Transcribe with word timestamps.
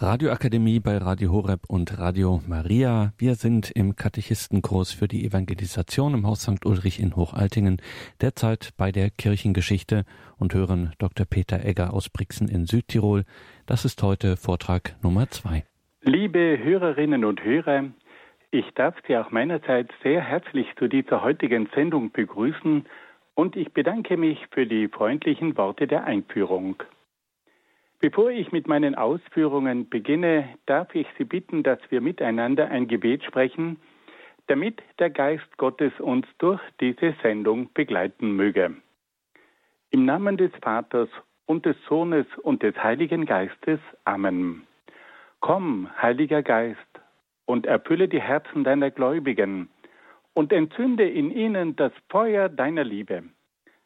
Radioakademie 0.00 0.78
bei 0.78 0.96
Radio 0.96 1.32
Horeb 1.32 1.62
und 1.66 1.98
Radio 1.98 2.40
Maria. 2.46 3.12
Wir 3.18 3.34
sind 3.34 3.72
im 3.72 3.96
Katechistenkurs 3.96 4.92
für 4.92 5.08
die 5.08 5.24
Evangelisation 5.24 6.14
im 6.14 6.24
Haus 6.24 6.42
St. 6.42 6.64
Ulrich 6.64 7.00
in 7.00 7.16
Hochaltingen, 7.16 7.82
derzeit 8.20 8.70
bei 8.76 8.92
der 8.92 9.10
Kirchengeschichte 9.10 10.04
und 10.38 10.54
hören 10.54 10.92
Dr. 11.00 11.26
Peter 11.28 11.64
Egger 11.64 11.92
aus 11.92 12.10
Brixen 12.10 12.46
in 12.46 12.66
Südtirol. 12.66 13.24
Das 13.66 13.84
ist 13.84 14.00
heute 14.04 14.36
Vortrag 14.36 14.94
Nummer 15.02 15.30
zwei. 15.30 15.64
Liebe 16.02 16.60
Hörerinnen 16.62 17.24
und 17.24 17.42
Hörer, 17.42 17.86
ich 18.52 18.66
darf 18.76 18.94
Sie 19.08 19.16
auch 19.16 19.32
meinerseits 19.32 19.90
sehr 20.04 20.20
herzlich 20.20 20.68
zu 20.78 20.86
dieser 20.86 21.24
heutigen 21.24 21.68
Sendung 21.74 22.12
begrüßen 22.12 22.86
und 23.34 23.56
ich 23.56 23.72
bedanke 23.72 24.16
mich 24.16 24.38
für 24.52 24.64
die 24.64 24.86
freundlichen 24.86 25.56
Worte 25.56 25.88
der 25.88 26.04
Einführung. 26.04 26.84
Bevor 28.00 28.30
ich 28.30 28.52
mit 28.52 28.68
meinen 28.68 28.94
Ausführungen 28.94 29.88
beginne, 29.88 30.48
darf 30.66 30.94
ich 30.94 31.06
Sie 31.18 31.24
bitten, 31.24 31.64
dass 31.64 31.80
wir 31.90 32.00
miteinander 32.00 32.68
ein 32.68 32.86
Gebet 32.86 33.24
sprechen, 33.24 33.80
damit 34.46 34.80
der 35.00 35.10
Geist 35.10 35.56
Gottes 35.56 35.92
uns 35.98 36.26
durch 36.38 36.60
diese 36.80 37.14
Sendung 37.22 37.72
begleiten 37.74 38.36
möge. 38.36 38.74
Im 39.90 40.04
Namen 40.04 40.36
des 40.36 40.52
Vaters 40.62 41.08
und 41.46 41.66
des 41.66 41.76
Sohnes 41.88 42.26
und 42.42 42.62
des 42.62 42.76
Heiligen 42.76 43.26
Geistes. 43.26 43.80
Amen. 44.04 44.66
Komm, 45.40 45.88
Heiliger 46.00 46.42
Geist, 46.42 46.78
und 47.46 47.66
erfülle 47.66 48.08
die 48.08 48.20
Herzen 48.20 48.62
deiner 48.62 48.90
Gläubigen 48.90 49.70
und 50.34 50.52
entzünde 50.52 51.08
in 51.08 51.30
ihnen 51.30 51.74
das 51.74 51.92
Feuer 52.10 52.48
deiner 52.48 52.84
Liebe. 52.84 53.24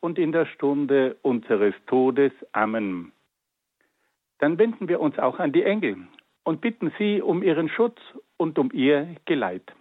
und 0.00 0.18
in 0.18 0.32
der 0.32 0.46
Stunde 0.46 1.16
unseres 1.22 1.74
Todes. 1.86 2.32
Amen. 2.52 3.12
Dann 4.38 4.58
wenden 4.58 4.88
wir 4.88 5.00
uns 5.00 5.18
auch 5.18 5.38
an 5.38 5.52
die 5.52 5.64
Engel 5.64 5.96
und 6.44 6.60
bitten 6.60 6.92
sie 6.98 7.20
um 7.20 7.42
ihren 7.42 7.68
Schutz 7.68 7.98
und 8.36 8.58
um 8.58 8.70
ihr 8.72 9.16
Geleit. 9.24 9.72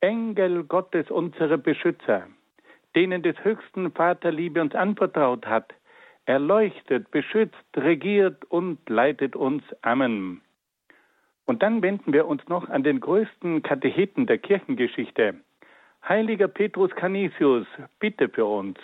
Engel 0.00 0.64
Gottes, 0.64 1.10
unsere 1.10 1.58
Beschützer, 1.58 2.26
denen 2.94 3.22
des 3.22 3.36
höchsten 3.44 3.92
Vater 3.92 4.30
Liebe 4.30 4.60
uns 4.60 4.74
anvertraut 4.74 5.46
hat, 5.46 5.74
erleuchtet, 6.24 7.10
beschützt, 7.10 7.56
regiert 7.76 8.44
und 8.46 8.78
leitet 8.88 9.34
uns. 9.34 9.62
Amen. 9.82 10.40
Und 11.46 11.62
dann 11.62 11.82
wenden 11.82 12.12
wir 12.12 12.26
uns 12.26 12.46
noch 12.48 12.68
an 12.68 12.82
den 12.82 13.00
größten 13.00 13.62
Katecheten 13.62 14.26
der 14.26 14.38
Kirchengeschichte. 14.38 15.34
Heiliger 16.06 16.48
Petrus 16.48 16.90
Canisius, 16.94 17.66
bitte 17.98 18.28
für 18.28 18.44
uns. 18.44 18.78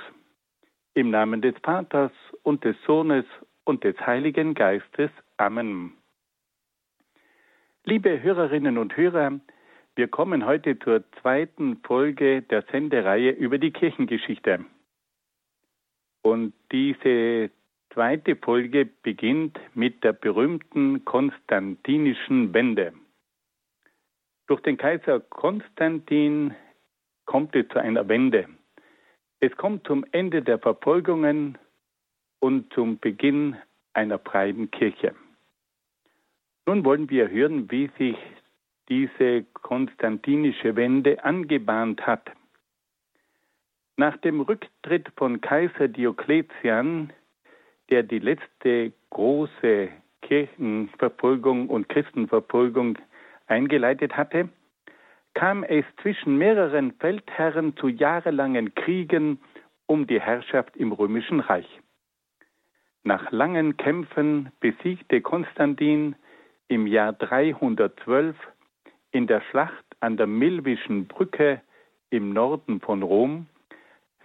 Im 0.97 1.11
Namen 1.11 1.42
des 1.42 1.56
Vaters 1.64 2.12
und 2.45 2.62
des 2.62 2.77
Sohnes 2.87 3.25
und 3.64 3.83
des 3.83 3.98
Heiligen 3.98 4.55
Geistes. 4.55 5.11
Amen. 5.39 5.95
Liebe 7.83 8.23
Hörerinnen 8.23 8.78
und 8.78 8.97
Hörer, 8.97 9.41
wir 9.97 10.06
kommen 10.06 10.47
heute 10.47 10.78
zur 10.78 11.03
zweiten 11.20 11.78
Folge 11.78 12.42
der 12.42 12.62
Sendereihe 12.70 13.33
über 13.33 13.59
die 13.59 13.72
Kirchengeschichte. 13.72 14.65
Und 16.22 16.54
diese 16.71 17.50
zweite 17.93 18.37
Folge 18.37 18.87
beginnt 18.87 19.59
mit 19.75 20.04
der 20.04 20.12
berühmten 20.12 21.04
konstantinischen 21.04 22.54
Wende. 22.54 22.93
Durch 24.47 24.60
den 24.60 24.77
Kaiser 24.77 25.19
Konstantin 25.19 26.54
kommt 27.25 27.56
es 27.56 27.66
zu 27.69 27.81
einer 27.81 28.09
Wende. 28.09 28.49
Es 29.47 29.55
kommt 29.59 29.87
zum 29.87 30.06
Ende 30.10 30.41
der 30.41 30.59
Verfolgungen 30.59 31.59
und 32.41 32.72
zum 32.72 32.99
Beginn 32.99 33.59
einer 33.93 34.19
freien 34.19 34.71
Kirche. 34.71 35.15
Nun 36.65 36.82
wollen 36.82 37.10
wir 37.10 37.28
hören, 37.28 37.71
wie 37.71 37.91
sich 37.99 38.16
diese 38.88 39.44
konstantinische 39.53 40.77
Wende 40.77 41.22
angebahnt 41.22 42.06
hat. 42.06 42.31
Nach 43.99 44.16
dem 44.16 44.41
Rücktritt 44.41 45.12
von 45.15 45.43
Kaiser 45.43 45.88
Diokletian, 45.88 47.12
der 47.91 48.03
die 48.03 48.21
letzte 48.21 48.94
große 49.10 49.91
Kirchenverfolgung 50.22 51.69
und 51.69 51.91
Christenverfolgung 51.91 52.97
eingeleitet 53.47 54.16
hatte, 54.16 54.49
kam 55.34 55.65
es 55.65 55.84
zwischen 56.00 56.39
mehreren 56.39 56.93
Feldherren 56.93 57.77
zu 57.77 57.89
jahrelangen 57.89 58.75
Kriegen 58.75 59.41
um 59.87 60.06
die 60.06 60.21
Herrschaft 60.21 60.77
im 60.77 60.93
römischen 60.93 61.41
Reich. 61.41 61.69
Nach 63.03 63.31
langen 63.33 63.77
Kämpfen 63.77 64.50
besiegte 64.61 65.21
Konstantin 65.21 66.17
im 66.69 66.87
Jahr 66.87 67.12
312 67.12 68.37
in 69.11 69.27
der 69.27 69.43
Schlacht 69.50 69.84
an 70.00 70.17
der 70.17 70.27
Milvischen 70.27 71.06
Brücke 71.06 71.61
im 72.11 72.33
Norden 72.33 72.81
von 72.81 73.03
Rom 73.03 73.47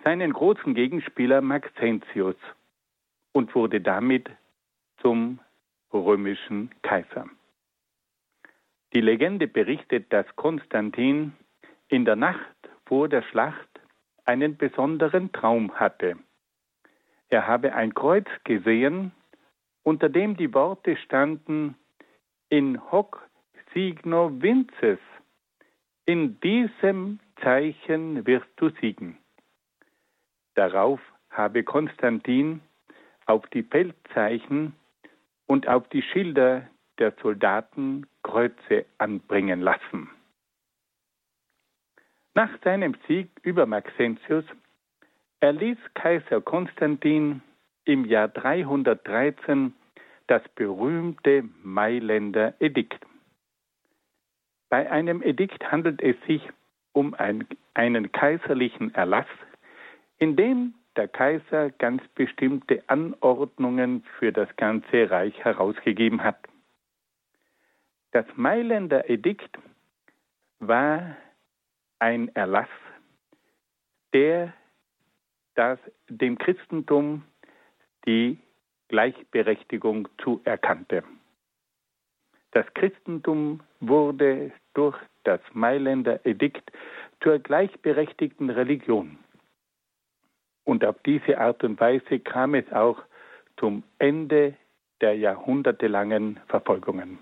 seinen 0.03 0.31
großen 0.31 0.74
Gegenspieler 0.74 1.41
Maxentius 1.41 2.38
und 3.34 3.53
wurde 3.53 3.81
damit 3.81 4.30
zum 5.02 5.40
römischen 5.94 6.72
Kaiser. 6.81 7.28
Die 8.94 9.01
Legende 9.01 9.47
berichtet, 9.47 10.11
dass 10.11 10.25
Konstantin 10.35 11.33
in 11.89 12.05
der 12.05 12.16
Nacht 12.16 12.55
vor 12.85 13.07
der 13.07 13.22
Schlacht 13.22 13.67
einen 14.25 14.57
besonderen 14.57 15.31
Traum 15.31 15.73
hatte. 15.75 16.17
Er 17.29 17.45
habe 17.45 17.73
ein 17.73 17.94
Kreuz 17.94 18.28
gesehen, 18.44 19.11
unter 19.83 20.09
dem 20.09 20.35
die 20.38 20.53
Worte 20.53 20.97
standen 20.97 21.75
in 22.49 22.79
hoc 22.91 23.29
signo 23.73 24.31
vinces. 24.41 24.99
In 26.05 26.39
diesem 26.39 27.19
Zeichen 27.41 28.25
wirst 28.25 28.49
du 28.55 28.69
siegen. 28.81 29.17
Darauf 30.55 30.99
habe 31.29 31.63
Konstantin 31.63 32.61
auf 33.28 33.45
die 33.47 33.63
Feldzeichen 33.63 34.73
und 35.45 35.67
auf 35.67 35.88
die 35.89 36.01
Schilder 36.01 36.67
der 36.97 37.13
Soldaten 37.22 38.07
Kreuze 38.29 38.85
anbringen 39.00 39.59
lassen. 39.62 40.07
Nach 42.35 42.51
seinem 42.63 42.95
Sieg 43.07 43.29
über 43.41 43.66
Maxentius 43.66 44.45
erließ 45.40 45.78
Kaiser 45.95 46.40
Konstantin 46.40 47.41
im 47.85 48.06
Jahr 48.06 48.28
313 48.28 49.73
das 50.28 50.44
berühmte 50.53 51.44
Mailänder 51.63 52.53
Edikt. 52.59 53.03
Bei 54.69 54.91
einem 54.91 55.23
Edikt 55.23 55.72
handelt 55.72 56.00
es 56.03 56.16
sich 56.28 56.47
um 56.94 57.16
ein, 57.16 57.47
einen 57.73 58.11
kaiserlichen 58.11 58.94
Erlass, 58.94 59.25
in 60.19 60.35
dem 60.35 60.75
der 60.96 61.07
Kaiser 61.07 61.72
ganz 61.72 62.03
bestimmte 62.09 62.84
Anordnungen 62.88 64.03
für 64.19 64.31
das 64.31 64.56
ganze 64.56 65.09
Reich 65.09 65.35
herausgegeben 65.44 66.23
hat. 66.23 66.38
Das 68.11 68.26
Mailänder 68.35 69.08
Edikt 69.08 69.59
war 70.59 71.16
ein 72.00 72.34
Erlass, 72.35 72.70
der 74.14 74.53
das, 75.53 75.78
dem 76.08 76.38
Christentum 76.38 77.23
die 78.08 78.40
Gleichberechtigung 78.88 80.08
zuerkannte. 80.23 81.03
Das 82.52 82.66
Christentum 82.73 83.59
wurde 83.79 84.52
durch 84.73 84.97
das 85.23 85.41
Mailänder 85.53 86.26
Edikt 86.26 86.72
zur 87.22 87.38
gleichberechtigten 87.38 88.50
Religion. 88.50 89.20
Und 90.64 90.84
auf 90.84 90.96
diese 91.05 91.38
Art 91.38 91.64
und 91.64 91.79
Weise 91.79 92.20
kam 92.20 92.55
es 92.55 92.72
auch 92.72 93.03
zum 93.58 93.84
Ende 94.00 94.55
der 95.02 95.16
jahrhundertelangen 95.16 96.40
Verfolgungen. 96.47 97.20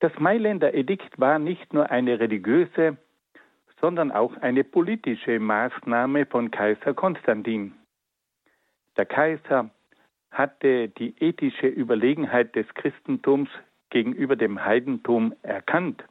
Das 0.00 0.12
Mailänder 0.18 0.74
Edikt 0.74 1.18
war 1.18 1.38
nicht 1.38 1.72
nur 1.72 1.90
eine 1.90 2.20
religiöse, 2.20 2.98
sondern 3.80 4.12
auch 4.12 4.36
eine 4.38 4.62
politische 4.62 5.38
Maßnahme 5.38 6.26
von 6.26 6.50
Kaiser 6.50 6.92
Konstantin. 6.92 7.74
Der 8.96 9.06
Kaiser 9.06 9.70
hatte 10.30 10.88
die 10.88 11.14
ethische 11.18 11.68
Überlegenheit 11.68 12.54
des 12.56 12.66
Christentums 12.74 13.48
gegenüber 13.90 14.36
dem 14.36 14.62
Heidentum 14.62 15.34
erkannt 15.42 16.04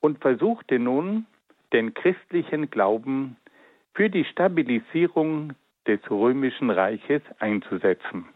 und 0.00 0.20
versuchte 0.20 0.78
nun, 0.78 1.26
den 1.72 1.92
christlichen 1.92 2.70
Glauben 2.70 3.36
für 3.94 4.08
die 4.08 4.24
Stabilisierung 4.24 5.54
des 5.86 6.00
römischen 6.10 6.70
Reiches 6.70 7.22
einzusetzen. 7.38 8.26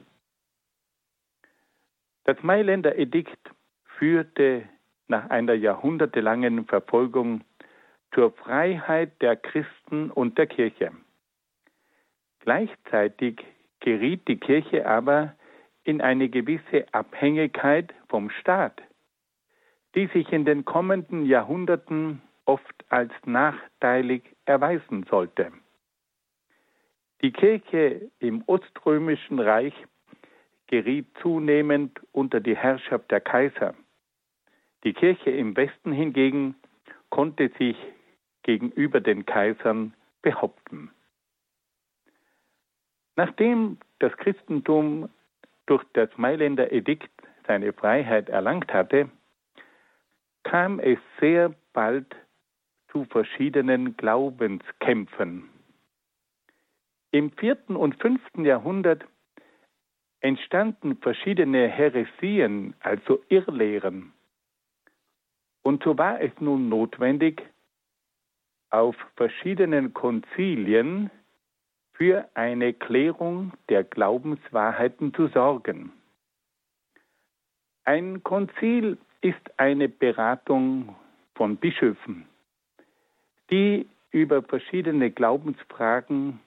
Das 2.24 2.42
Mailänder 2.42 2.98
Edikt 2.98 3.38
führte 3.98 4.68
nach 5.08 5.28
einer 5.30 5.54
jahrhundertelangen 5.54 6.66
Verfolgung 6.66 7.42
zur 8.14 8.32
Freiheit 8.32 9.20
der 9.20 9.36
Christen 9.36 10.10
und 10.10 10.38
der 10.38 10.46
Kirche. 10.46 10.92
Gleichzeitig 12.40 13.44
geriet 13.80 14.26
die 14.28 14.38
Kirche 14.38 14.86
aber 14.86 15.34
in 15.84 16.00
eine 16.00 16.28
gewisse 16.28 16.86
Abhängigkeit 16.92 17.94
vom 18.08 18.30
Staat, 18.30 18.80
die 19.94 20.06
sich 20.08 20.32
in 20.32 20.44
den 20.44 20.64
kommenden 20.64 21.26
Jahrhunderten 21.26 22.22
oft 22.44 22.84
als 22.88 23.12
nachteilig 23.24 24.22
erweisen 24.44 25.04
sollte. 25.10 25.52
Die 27.20 27.32
Kirche 27.32 28.10
im 28.20 28.44
Oströmischen 28.46 29.40
Reich 29.40 29.74
geriet 30.68 31.06
zunehmend 31.20 31.98
unter 32.12 32.40
die 32.40 32.56
Herrschaft 32.56 33.10
der 33.10 33.20
Kaiser. 33.20 33.74
Die 34.84 34.92
Kirche 34.92 35.30
im 35.30 35.56
Westen 35.56 35.92
hingegen 35.92 36.54
konnte 37.10 37.50
sich 37.58 37.76
gegenüber 38.42 39.00
den 39.00 39.26
Kaisern 39.26 39.94
behaupten. 40.22 40.90
Nachdem 43.16 43.78
das 43.98 44.16
Christentum 44.16 45.08
durch 45.66 45.84
das 45.92 46.08
Mailänder 46.16 46.72
Edikt 46.72 47.10
seine 47.46 47.72
Freiheit 47.72 48.28
erlangt 48.28 48.72
hatte, 48.72 49.10
kam 50.44 50.78
es 50.78 50.98
sehr 51.20 51.54
bald 51.72 52.14
zu 52.90 53.04
verschiedenen 53.06 53.96
Glaubenskämpfen. 53.96 55.50
Im 57.10 57.32
vierten 57.32 57.76
und 57.76 58.00
fünften 58.00 58.44
Jahrhundert 58.44 59.04
entstanden 60.20 60.96
verschiedene 60.96 61.68
Heresien, 61.68 62.74
also 62.80 63.22
Irrlehren. 63.28 64.12
Und 65.68 65.84
so 65.84 65.98
war 65.98 66.18
es 66.22 66.32
nun 66.40 66.70
notwendig, 66.70 67.42
auf 68.70 68.96
verschiedenen 69.16 69.92
Konzilien 69.92 71.10
für 71.92 72.26
eine 72.32 72.72
Klärung 72.72 73.52
der 73.68 73.84
Glaubenswahrheiten 73.84 75.12
zu 75.12 75.26
sorgen. 75.26 75.92
Ein 77.84 78.22
Konzil 78.22 78.96
ist 79.20 79.42
eine 79.58 79.90
Beratung 79.90 80.96
von 81.34 81.58
Bischöfen, 81.58 82.26
die 83.50 83.86
über 84.10 84.42
verschiedene 84.42 85.10
Glaubensfragen 85.10 86.40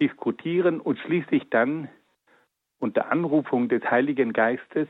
diskutieren 0.00 0.80
und 0.80 0.98
schließlich 1.00 1.50
dann 1.50 1.90
unter 2.78 3.12
Anrufung 3.12 3.68
des 3.68 3.84
Heiligen 3.90 4.32
Geistes 4.32 4.88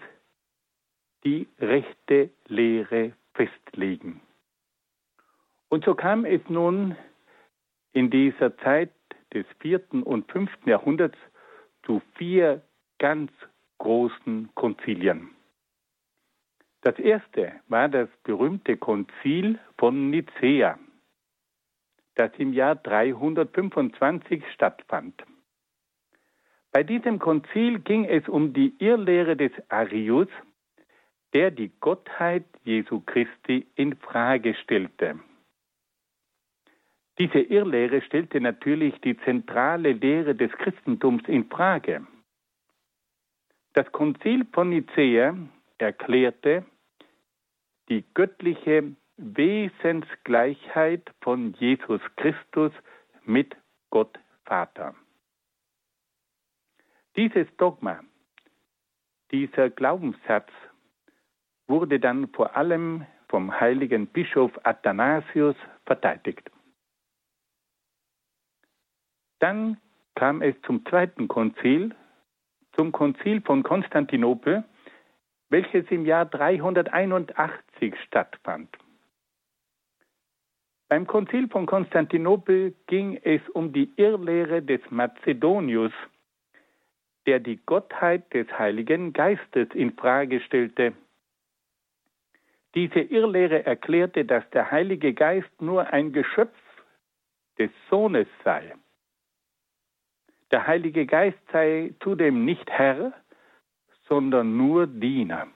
die 1.24 1.48
rechte 1.58 2.30
Lehre 2.46 3.14
festlegen. 3.34 4.20
Und 5.68 5.84
so 5.84 5.94
kam 5.94 6.24
es 6.24 6.40
nun 6.48 6.96
in 7.92 8.10
dieser 8.10 8.56
Zeit 8.58 8.92
des 9.32 9.46
vierten 9.60 10.02
und 10.02 10.30
fünften 10.30 10.68
Jahrhunderts 10.68 11.18
zu 11.84 12.02
vier 12.16 12.62
ganz 12.98 13.30
großen 13.78 14.50
Konzilien. 14.54 15.30
Das 16.82 16.98
erste 16.98 17.52
war 17.68 17.88
das 17.88 18.08
berühmte 18.24 18.76
Konzil 18.76 19.58
von 19.78 20.10
Nicäa, 20.10 20.78
das 22.16 22.32
im 22.38 22.52
Jahr 22.52 22.74
325 22.76 24.44
stattfand. 24.52 25.22
Bei 26.72 26.82
diesem 26.82 27.18
Konzil 27.18 27.80
ging 27.80 28.04
es 28.04 28.28
um 28.28 28.52
die 28.52 28.74
Irrlehre 28.78 29.36
des 29.36 29.52
Arius, 29.68 30.28
der 31.32 31.50
die 31.50 31.70
Gottheit 31.80 32.44
Jesu 32.64 33.00
Christi 33.00 33.66
in 33.74 33.96
Frage 33.96 34.54
stellte. 34.54 35.18
Diese 37.18 37.40
Irrlehre 37.40 38.02
stellte 38.02 38.40
natürlich 38.40 38.98
die 39.00 39.16
zentrale 39.18 39.92
Lehre 39.92 40.34
des 40.34 40.50
Christentums 40.52 41.22
in 41.26 41.48
Frage. 41.48 42.06
Das 43.74 43.90
Konzil 43.92 44.46
von 44.52 44.70
Nicäa 44.70 45.36
erklärte 45.78 46.64
die 47.88 48.04
göttliche 48.14 48.94
Wesensgleichheit 49.16 51.10
von 51.20 51.52
Jesus 51.54 52.00
Christus 52.16 52.72
mit 53.24 53.54
Gott 53.90 54.18
Vater. 54.44 54.94
Dieses 57.16 57.46
Dogma, 57.58 58.00
dieser 59.30 59.70
Glaubenssatz 59.70 60.50
wurde 61.72 61.98
dann 61.98 62.28
vor 62.28 62.54
allem 62.54 63.06
vom 63.30 63.58
heiligen 63.58 64.06
Bischof 64.06 64.52
Athanasius 64.62 65.56
verteidigt. 65.86 66.50
Dann 69.38 69.78
kam 70.14 70.42
es 70.42 70.54
zum 70.66 70.84
zweiten 70.84 71.28
Konzil, 71.28 71.94
zum 72.76 72.92
Konzil 72.92 73.40
von 73.40 73.62
Konstantinopel, 73.62 74.64
welches 75.48 75.90
im 75.90 76.04
Jahr 76.04 76.26
381 76.26 77.94
stattfand. 78.06 78.68
Beim 80.90 81.06
Konzil 81.06 81.48
von 81.48 81.64
Konstantinopel 81.64 82.74
ging 82.86 83.18
es 83.24 83.40
um 83.54 83.72
die 83.72 83.90
Irrlehre 83.96 84.60
des 84.60 84.82
Mazedonius, 84.90 85.92
der 87.26 87.40
die 87.40 87.56
Gottheit 87.64 88.30
des 88.34 88.46
Heiligen 88.58 89.14
Geistes 89.14 89.68
in 89.72 89.94
Frage 89.94 90.42
stellte. 90.42 90.92
Diese 92.74 93.00
Irrlehre 93.00 93.66
erklärte, 93.66 94.24
dass 94.24 94.48
der 94.50 94.70
Heilige 94.70 95.12
Geist 95.12 95.60
nur 95.60 95.92
ein 95.92 96.12
Geschöpf 96.12 96.56
des 97.58 97.70
Sohnes 97.90 98.26
sei. 98.44 98.74
Der 100.50 100.66
Heilige 100.66 101.06
Geist 101.06 101.38
sei 101.52 101.94
zudem 102.00 102.44
nicht 102.44 102.70
Herr, 102.70 103.12
sondern 104.08 104.56
nur 104.56 104.86
Diener. 104.86 105.48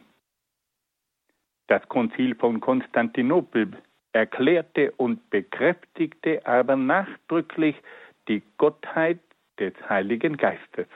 Das 1.66 1.87
Konzil 1.88 2.35
von 2.35 2.61
Konstantinopel 2.61 3.73
erklärte 4.12 4.92
und 4.92 5.28
bekräftigte 5.30 6.46
aber 6.46 6.76
nachdrücklich 6.76 7.76
die 8.28 8.42
Gottheit 8.56 9.20
des 9.58 9.75
Heiligen 9.88 10.37
Geistes. 10.37 10.87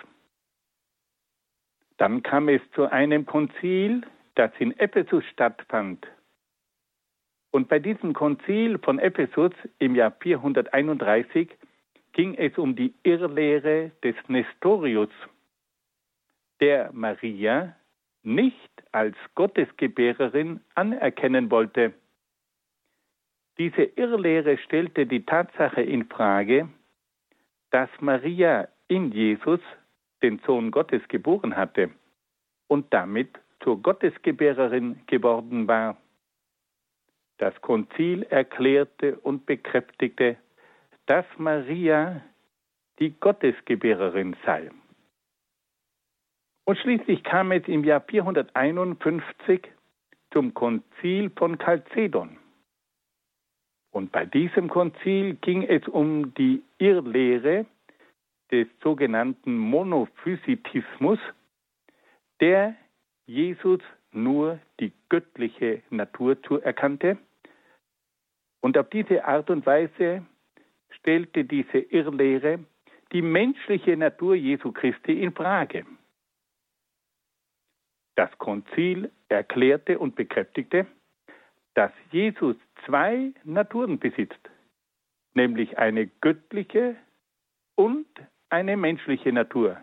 Dann 1.96 2.22
kam 2.22 2.48
es 2.48 2.62
zu 2.74 2.90
einem 2.90 3.26
Konzil, 3.26 4.02
das 4.34 4.50
in 4.58 4.78
Ephesus 4.78 5.24
stattfand. 5.32 6.06
Und 7.50 7.68
bei 7.68 7.78
diesem 7.78 8.12
Konzil 8.12 8.78
von 8.78 8.98
Ephesus 8.98 9.52
im 9.78 9.94
Jahr 9.94 10.12
431 10.20 11.48
ging 12.12 12.34
es 12.34 12.56
um 12.58 12.76
die 12.76 12.94
Irrlehre 13.02 13.90
des 14.02 14.14
Nestorius, 14.28 15.10
der 16.60 16.92
Maria 16.92 17.74
nicht 18.22 18.70
als 18.92 19.16
Gottesgebärerin 19.34 20.60
anerkennen 20.74 21.50
wollte. 21.50 21.94
Diese 23.58 23.82
Irrlehre 23.82 24.58
stellte 24.58 25.06
die 25.06 25.24
Tatsache 25.24 25.82
in 25.82 26.06
Frage, 26.06 26.68
dass 27.70 27.88
Maria 28.00 28.68
in 28.88 29.12
Jesus 29.12 29.60
den 30.22 30.40
Sohn 30.46 30.70
Gottes 30.70 31.02
geboren 31.08 31.56
hatte 31.56 31.90
und 32.68 32.92
damit 32.92 33.30
zur 33.62 33.82
Gottesgebärerin 33.82 35.00
geworden 35.06 35.68
war. 35.68 35.96
Das 37.38 37.58
Konzil 37.62 38.24
erklärte 38.24 39.18
und 39.18 39.46
bekräftigte, 39.46 40.36
dass 41.06 41.24
Maria 41.38 42.22
die 42.98 43.18
Gottesgebärerin 43.18 44.36
sei. 44.44 44.70
Und 46.66 46.78
schließlich 46.78 47.24
kam 47.24 47.50
es 47.52 47.66
im 47.66 47.82
Jahr 47.82 48.02
451 48.02 49.68
zum 50.32 50.54
Konzil 50.54 51.30
von 51.30 51.58
Chalcedon. 51.58 52.36
Und 53.90 54.12
bei 54.12 54.24
diesem 54.24 54.68
Konzil 54.68 55.34
ging 55.34 55.64
es 55.64 55.86
um 55.88 56.32
die 56.34 56.62
Irrlehre 56.78 57.66
des 58.52 58.68
sogenannten 58.82 59.56
Monophysitismus, 59.56 61.18
der 62.40 62.76
Jesus 63.30 63.80
nur 64.10 64.58
die 64.80 64.92
göttliche 65.08 65.82
Natur 65.90 66.42
zuerkannte. 66.42 67.16
Und 68.60 68.76
auf 68.76 68.90
diese 68.90 69.24
Art 69.24 69.50
und 69.50 69.64
Weise 69.64 70.26
stellte 70.90 71.44
diese 71.44 71.78
Irrlehre 71.78 72.58
die 73.12 73.22
menschliche 73.22 73.96
Natur 73.96 74.34
Jesu 74.34 74.72
Christi 74.72 75.22
in 75.22 75.32
Frage. 75.32 75.86
Das 78.16 78.36
Konzil 78.38 79.12
erklärte 79.28 80.00
und 80.00 80.16
bekräftigte, 80.16 80.88
dass 81.74 81.92
Jesus 82.10 82.56
zwei 82.84 83.32
Naturen 83.44 84.00
besitzt, 84.00 84.50
nämlich 85.34 85.78
eine 85.78 86.08
göttliche 86.20 86.96
und 87.76 88.08
eine 88.48 88.76
menschliche 88.76 89.32
Natur, 89.32 89.76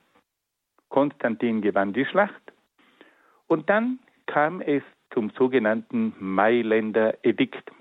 Konstantin 0.90 1.62
gewann 1.62 1.94
die 1.94 2.06
Schlacht 2.06 2.54
und 3.48 3.70
dann 3.70 4.00
kam 4.28 4.62
es 4.62 4.84
zum 5.12 5.32
sogenannten 5.32 6.16
Mailänder 6.20 7.24
Edikt. 7.24 7.72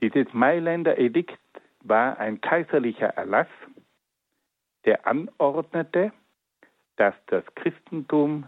Dieses 0.00 0.32
Mailänder 0.32 0.98
Edikt 0.98 1.38
war 1.82 2.18
ein 2.18 2.40
kaiserlicher 2.40 3.08
Erlass, 3.08 3.48
der 4.84 5.06
anordnete, 5.06 6.12
dass 6.96 7.14
das 7.26 7.44
Christentum 7.54 8.46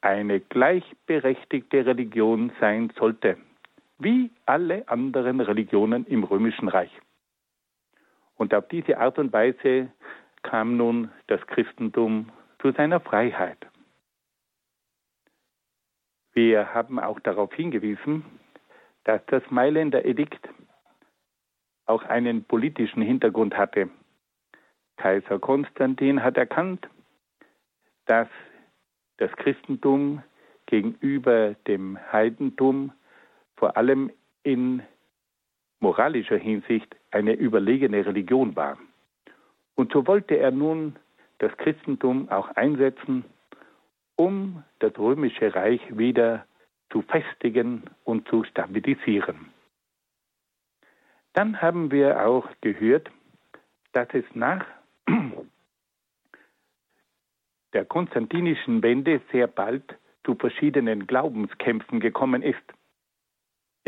eine 0.00 0.40
gleichberechtigte 0.40 1.86
Religion 1.86 2.52
sein 2.60 2.92
sollte, 2.98 3.36
wie 3.98 4.30
alle 4.46 4.88
anderen 4.88 5.40
Religionen 5.40 6.06
im 6.06 6.24
römischen 6.24 6.68
Reich. 6.68 6.92
Und 8.36 8.54
auf 8.54 8.68
diese 8.68 8.98
Art 8.98 9.18
und 9.18 9.32
Weise 9.32 9.90
kam 10.42 10.76
nun 10.76 11.10
das 11.26 11.44
Christentum 11.48 12.30
zu 12.60 12.70
seiner 12.72 13.00
Freiheit. 13.00 13.66
Wir 16.32 16.72
haben 16.72 17.00
auch 17.00 17.18
darauf 17.20 17.52
hingewiesen, 17.52 18.24
dass 19.04 19.20
das 19.26 19.42
Mailänder 19.50 20.04
Edikt 20.04 20.48
auch 21.86 22.04
einen 22.04 22.44
politischen 22.44 23.02
Hintergrund 23.02 23.56
hatte. 23.56 23.90
Kaiser 24.98 25.38
Konstantin 25.38 26.22
hat 26.22 26.36
erkannt, 26.36 26.88
dass 28.06 28.28
das 29.16 29.32
Christentum 29.32 30.22
gegenüber 30.66 31.54
dem 31.66 31.98
Heidentum 32.12 32.92
vor 33.58 33.76
allem 33.76 34.10
in 34.42 34.82
moralischer 35.80 36.36
Hinsicht 36.38 36.96
eine 37.10 37.34
überlegene 37.34 38.04
Religion 38.04 38.56
war. 38.56 38.78
Und 39.74 39.92
so 39.92 40.06
wollte 40.06 40.36
er 40.36 40.50
nun 40.50 40.96
das 41.38 41.56
Christentum 41.56 42.28
auch 42.30 42.48
einsetzen, 42.56 43.24
um 44.16 44.64
das 44.80 44.98
römische 44.98 45.54
Reich 45.54 45.80
wieder 45.96 46.46
zu 46.90 47.02
festigen 47.02 47.84
und 48.04 48.26
zu 48.28 48.44
stabilisieren. 48.44 49.52
Dann 51.34 51.60
haben 51.60 51.90
wir 51.92 52.26
auch 52.26 52.48
gehört, 52.60 53.10
dass 53.92 54.08
es 54.12 54.24
nach 54.34 54.66
der 57.72 57.84
konstantinischen 57.84 58.82
Wende 58.82 59.20
sehr 59.30 59.46
bald 59.46 59.96
zu 60.24 60.34
verschiedenen 60.34 61.06
Glaubenskämpfen 61.06 62.00
gekommen 62.00 62.42
ist. 62.42 62.62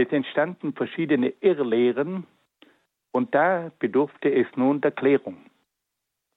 Es 0.00 0.10
entstanden 0.12 0.72
verschiedene 0.72 1.34
Irrlehren 1.42 2.26
und 3.12 3.34
da 3.34 3.70
bedurfte 3.80 4.32
es 4.32 4.46
nun 4.56 4.80
der 4.80 4.92
Klärung. 4.92 5.36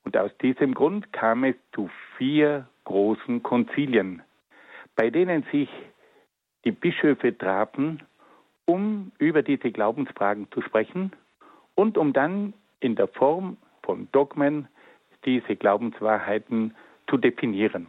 Und 0.03 0.17
aus 0.17 0.37
diesem 0.39 0.73
Grund 0.73 1.13
kam 1.13 1.45
es 1.45 1.55
zu 1.71 1.89
vier 2.17 2.67
großen 2.83 3.41
Konzilien, 3.41 4.21
bei 4.97 5.09
denen 5.09 5.43
sich 5.49 5.69
die 6.65 6.73
Bischöfe 6.73 7.37
trafen, 7.37 8.03
um 8.65 9.13
über 9.17 9.43
diese 9.43 9.71
Glaubensfragen 9.71 10.51
zu 10.51 10.61
sprechen 10.61 11.13
und 11.73 11.97
um 11.97 12.11
dann 12.11 12.53
in 12.81 12.97
der 12.97 13.07
Form 13.07 13.55
von 13.81 14.09
Dogmen 14.11 14.67
diese 15.23 15.55
Glaubenswahrheiten 15.55 16.75
zu 17.09 17.15
definieren. 17.15 17.87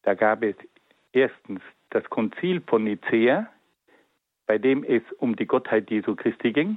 Da 0.00 0.14
gab 0.14 0.42
es 0.42 0.56
erstens 1.12 1.60
das 1.90 2.08
Konzil 2.08 2.62
von 2.62 2.84
Nicäa, 2.84 3.46
bei 4.50 4.58
dem 4.58 4.82
es 4.82 5.02
um 5.18 5.36
die 5.36 5.46
Gottheit 5.46 5.92
Jesu 5.92 6.16
Christi 6.16 6.52
ging. 6.52 6.76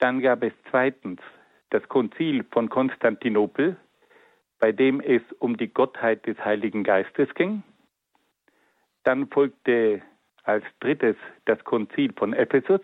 Dann 0.00 0.20
gab 0.20 0.42
es 0.42 0.52
zweitens 0.68 1.20
das 1.70 1.88
Konzil 1.88 2.44
von 2.50 2.68
Konstantinopel, 2.68 3.76
bei 4.58 4.72
dem 4.72 5.00
es 5.00 5.22
um 5.38 5.56
die 5.56 5.72
Gottheit 5.72 6.26
des 6.26 6.36
Heiligen 6.44 6.82
Geistes 6.82 7.32
ging. 7.36 7.62
Dann 9.04 9.28
folgte 9.28 10.02
als 10.42 10.64
drittes 10.80 11.14
das 11.44 11.62
Konzil 11.62 12.12
von 12.14 12.32
Ephesus, 12.32 12.80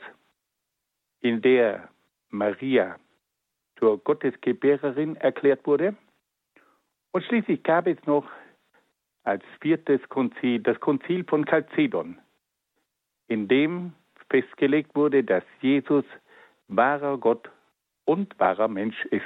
in 1.19 1.42
der 1.42 1.88
Maria 2.28 3.00
zur 3.80 3.99
Gottesgebärerin 3.99 5.16
erklärt 5.16 5.66
wurde. 5.66 5.97
Und 7.11 7.25
schließlich 7.25 7.64
gab 7.64 7.88
es 7.88 7.99
noch 8.07 8.30
als 9.25 9.42
viertes 9.61 10.09
Konzil 10.09 10.61
das 10.61 10.78
Konzil 10.78 11.25
von 11.25 11.45
Chalcedon, 11.47 12.16
in 13.31 13.49
dem 13.49 13.95
festgelegt 14.29 14.95
wurde, 14.95 15.25
dass 15.25 15.45
Jesus 15.61 16.05
wahrer 16.69 17.17
Gott 17.17 17.51
und 18.05 18.39
wahrer 18.39 18.69
Mensch 18.69 19.03
ist. 19.07 19.25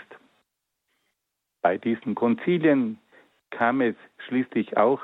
Bei 1.62 1.76
diesen 1.78 2.14
Konzilien 2.14 3.00
kam 3.50 3.80
es 3.80 3.96
schließlich 4.28 4.76
auch 4.76 5.00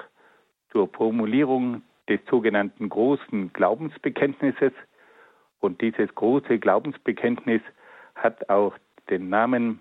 zur 0.71 0.87
Formulierung 0.89 1.83
des 2.09 2.21
sogenannten 2.29 2.89
großen 2.91 3.53
Glaubensbekenntnisses 3.55 4.73
und 5.61 5.81
dieses 5.81 6.15
große 6.15 6.59
Glaubensbekenntnis 6.59 7.63
hat 8.17 8.51
auch 8.51 8.75
den 9.09 9.31
Namen 9.31 9.81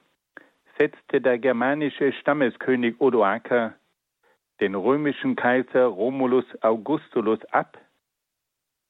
setzte 0.79 1.21
der 1.21 1.39
germanische 1.39 2.13
Stammeskönig 2.13 3.01
Odoaker 3.01 3.75
den 4.61 4.75
römischen 4.75 5.37
Kaiser 5.37 5.87
Romulus 5.87 6.45
Augustulus 6.63 7.45
ab 7.47 7.79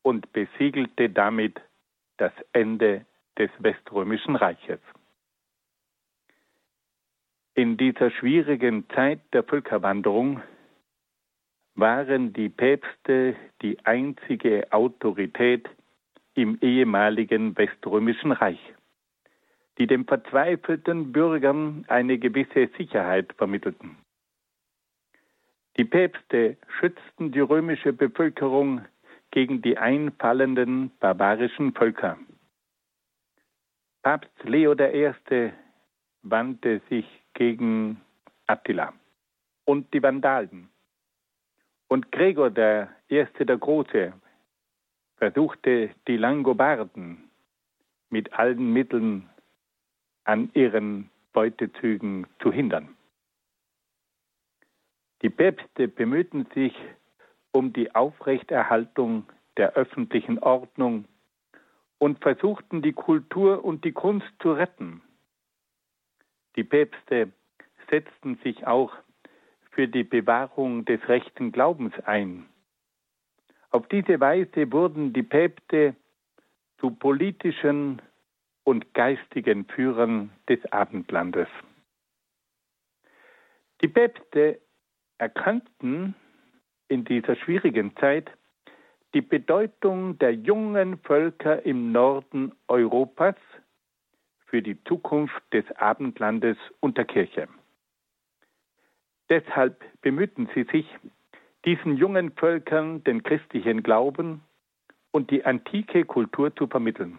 und 0.02 0.32
besiegelte 0.32 1.10
damit 1.10 1.60
das 2.16 2.32
Ende 2.52 3.06
des 3.38 3.50
Weströmischen 3.58 4.36
Reiches. 4.36 4.80
In 7.54 7.76
dieser 7.76 8.10
schwierigen 8.10 8.88
Zeit 8.90 9.20
der 9.32 9.42
Völkerwanderung 9.42 10.42
waren 11.74 12.32
die 12.32 12.48
Päpste 12.48 13.36
die 13.62 13.78
einzige 13.84 14.72
Autorität 14.72 15.68
im 16.34 16.58
ehemaligen 16.60 17.56
Weströmischen 17.56 18.32
Reich 18.32 18.60
die 19.80 19.86
den 19.86 20.04
verzweifelten 20.04 21.10
Bürgern 21.10 21.86
eine 21.88 22.18
gewisse 22.18 22.68
Sicherheit 22.76 23.32
vermittelten. 23.38 23.96
Die 25.78 25.86
Päpste 25.86 26.58
schützten 26.78 27.32
die 27.32 27.40
römische 27.40 27.94
Bevölkerung 27.94 28.84
gegen 29.30 29.62
die 29.62 29.78
einfallenden 29.78 30.90
barbarischen 31.00 31.72
Völker. 31.72 32.18
Papst 34.02 34.44
Leo 34.44 34.74
I. 34.74 35.52
wandte 36.22 36.82
sich 36.90 37.06
gegen 37.34 38.00
Attila 38.46 38.92
und 39.64 39.92
die 39.94 40.02
Vandalen. 40.02 40.68
Und 41.88 42.12
Gregor 42.12 42.48
I. 42.48 42.52
der 42.52 43.58
Große 43.58 44.12
versuchte 45.16 45.90
die 46.08 46.16
Langobarden 46.16 47.30
mit 48.08 48.32
allen 48.32 48.72
Mitteln 48.72 49.28
an 50.24 50.50
ihren 50.54 51.10
Beutezügen 51.32 52.26
zu 52.40 52.52
hindern. 52.52 52.96
Die 55.22 55.30
Päpste 55.30 55.88
bemühten 55.88 56.46
sich 56.54 56.74
um 57.52 57.72
die 57.72 57.94
Aufrechterhaltung 57.94 59.24
der 59.56 59.74
öffentlichen 59.74 60.38
Ordnung 60.38 61.04
und 61.98 62.20
versuchten 62.22 62.80
die 62.80 62.92
Kultur 62.92 63.64
und 63.64 63.84
die 63.84 63.92
Kunst 63.92 64.28
zu 64.40 64.52
retten. 64.52 65.02
Die 66.60 66.64
Päpste 66.64 67.32
setzten 67.88 68.36
sich 68.44 68.66
auch 68.66 68.92
für 69.70 69.88
die 69.88 70.04
Bewahrung 70.04 70.84
des 70.84 71.00
rechten 71.08 71.52
Glaubens 71.52 71.94
ein. 72.04 72.50
Auf 73.70 73.88
diese 73.88 74.20
Weise 74.20 74.70
wurden 74.70 75.14
die 75.14 75.22
Päpste 75.22 75.96
zu 76.78 76.90
politischen 76.90 78.02
und 78.64 78.92
geistigen 78.92 79.64
Führern 79.68 80.32
des 80.50 80.60
Abendlandes. 80.70 81.48
Die 83.80 83.88
Päpste 83.88 84.60
erkannten 85.16 86.14
in 86.88 87.06
dieser 87.06 87.36
schwierigen 87.36 87.96
Zeit 87.96 88.30
die 89.14 89.22
Bedeutung 89.22 90.18
der 90.18 90.34
jungen 90.34 90.98
Völker 90.98 91.64
im 91.64 91.90
Norden 91.90 92.52
Europas 92.68 93.36
für 94.50 94.62
die 94.62 94.82
Zukunft 94.84 95.42
des 95.52 95.64
Abendlandes 95.76 96.58
und 96.80 96.98
der 96.98 97.04
Kirche. 97.04 97.48
Deshalb 99.28 99.80
bemühten 100.02 100.48
sie 100.54 100.64
sich, 100.64 100.86
diesen 101.64 101.96
jungen 101.96 102.32
Völkern 102.32 103.04
den 103.04 103.22
christlichen 103.22 103.82
Glauben 103.82 104.42
und 105.12 105.30
die 105.30 105.44
antike 105.44 106.04
Kultur 106.04 106.54
zu 106.56 106.66
vermitteln. 106.66 107.18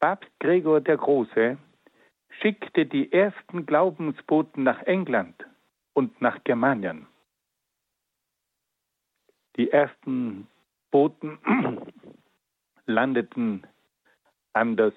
Papst 0.00 0.30
Gregor 0.38 0.82
der 0.82 0.98
Große 0.98 1.56
schickte 2.40 2.84
die 2.84 3.10
ersten 3.10 3.64
Glaubensboten 3.64 4.64
nach 4.64 4.82
England 4.82 5.46
und 5.94 6.20
nach 6.20 6.44
Germanien. 6.44 7.06
Die 9.56 9.70
ersten 9.70 10.46
Boten 10.90 11.38
landeten 12.86 13.66
an 14.52 14.76
der 14.76 14.92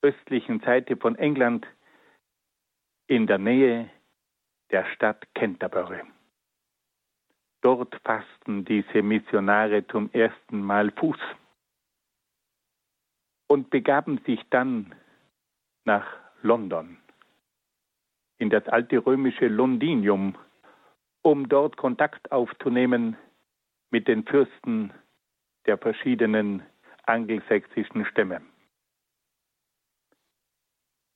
südöstlichen 0.00 0.60
Seite 0.60 0.96
von 0.96 1.16
England 1.16 1.66
in 3.08 3.26
der 3.26 3.38
Nähe 3.38 3.90
der 4.70 4.84
Stadt 4.94 5.26
Canterbury. 5.34 6.02
Dort 7.62 7.94
fassten 8.04 8.64
diese 8.64 9.02
Missionare 9.02 9.86
zum 9.88 10.10
ersten 10.12 10.62
Mal 10.62 10.92
Fuß 10.92 11.18
und 13.48 13.70
begaben 13.70 14.18
sich 14.26 14.40
dann 14.50 14.94
nach 15.84 16.06
London, 16.42 16.98
in 18.38 18.50
das 18.50 18.66
alte 18.68 19.04
römische 19.04 19.48
Londinium, 19.48 20.36
um 21.22 21.48
dort 21.48 21.76
Kontakt 21.76 22.30
aufzunehmen 22.30 23.16
mit 23.90 24.06
den 24.06 24.24
Fürsten 24.24 24.92
der 25.66 25.78
verschiedenen 25.78 26.62
angelsächsischen 27.04 28.04
Stämme. 28.04 28.42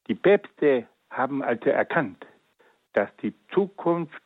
Die 0.09 0.15
Päpste 0.15 0.87
haben 1.11 1.43
also 1.43 1.71
erkannt, 1.71 2.27
dass 2.93 3.09
die 3.23 3.35
Zukunft 3.53 4.23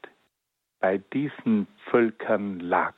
bei 0.80 0.98
diesen 0.98 1.66
Völkern 1.90 2.60
lag. 2.60 2.94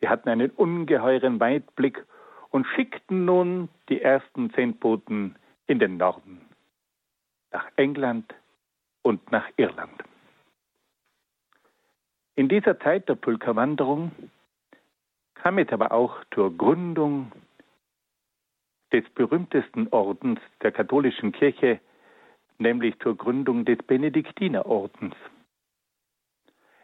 Sie 0.00 0.08
hatten 0.08 0.28
einen 0.28 0.50
ungeheuren 0.50 1.40
Weitblick 1.40 2.04
und 2.50 2.66
schickten 2.74 3.24
nun 3.24 3.68
die 3.88 4.02
ersten 4.02 4.52
Zehntboten 4.52 5.36
in 5.66 5.78
den 5.78 5.96
Norden, 5.96 6.40
nach 7.50 7.66
England 7.76 8.34
und 9.02 9.30
nach 9.32 9.48
Irland. 9.56 10.02
In 12.34 12.48
dieser 12.48 12.78
Zeit 12.80 13.08
der 13.08 13.14
Pulkerwanderung 13.14 14.12
kam 15.34 15.58
es 15.58 15.70
aber 15.70 15.92
auch 15.92 16.16
zur 16.34 16.56
Gründung 16.56 17.32
des 18.92 19.04
berühmtesten 19.10 19.88
Ordens 19.88 20.40
der 20.62 20.72
katholischen 20.72 21.32
Kirche, 21.32 21.80
nämlich 22.58 22.98
zur 23.00 23.16
Gründung 23.16 23.64
des 23.64 23.78
Benediktinerordens. 23.78 25.14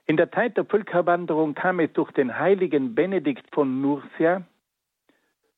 In 0.06 0.16
der 0.16 0.30
Zeit 0.32 0.56
der 0.56 0.64
Völkerwanderung 0.64 1.54
kam 1.54 1.80
es 1.80 1.92
durch 1.92 2.10
den 2.12 2.38
heiligen 2.38 2.94
Benedikt 2.94 3.46
von 3.54 3.80
Nursia 3.80 4.42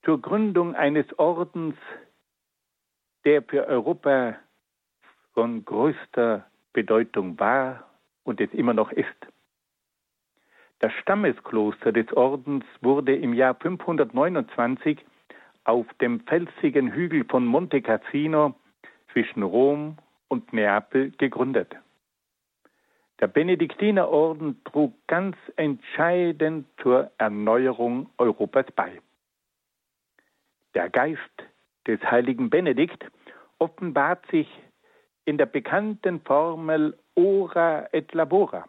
zur 0.04 0.20
Gründung 0.20 0.74
eines 0.74 1.06
Ordens, 1.18 1.76
der 3.24 3.42
für 3.42 3.66
Europa 3.66 4.36
von 5.32 5.64
größter 5.64 6.46
Bedeutung 6.72 7.38
war 7.40 7.88
und 8.22 8.40
es 8.40 8.52
immer 8.52 8.74
noch 8.74 8.92
ist. 8.92 9.08
Das 10.80 10.92
Stammeskloster 11.00 11.92
des 11.92 12.12
Ordens 12.12 12.64
wurde 12.82 13.16
im 13.16 13.32
Jahr 13.32 13.54
529 13.54 15.04
auf 15.64 15.86
dem 16.00 16.20
felsigen 16.20 16.92
Hügel 16.92 17.24
von 17.24 17.46
Monte 17.46 17.82
Cassino 17.82 18.54
zwischen 19.12 19.42
Rom 19.42 19.96
und 20.28 20.52
Neapel 20.52 21.10
gegründet. 21.12 21.74
Der 23.20 23.28
Benediktinerorden 23.28 24.62
trug 24.64 24.94
ganz 25.06 25.36
entscheidend 25.56 26.66
zur 26.82 27.10
Erneuerung 27.18 28.10
Europas 28.18 28.66
bei. 28.74 29.00
Der 30.74 30.90
Geist 30.90 31.20
des 31.86 32.00
heiligen 32.02 32.50
Benedikt 32.50 33.06
offenbart 33.58 34.26
sich 34.30 34.48
in 35.24 35.38
der 35.38 35.46
bekannten 35.46 36.20
Formel 36.20 36.98
Ora 37.14 37.88
et 37.92 38.12
Labora. 38.12 38.66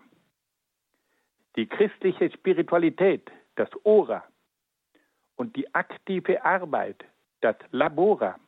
Die 1.56 1.66
christliche 1.66 2.30
Spiritualität, 2.32 3.32
das 3.56 3.70
Ora, 3.84 4.24
und 5.36 5.56
die 5.56 5.74
aktive 5.74 6.44
Arbeit, 6.44 7.04
das 7.42 7.56
Labora, 7.72 8.40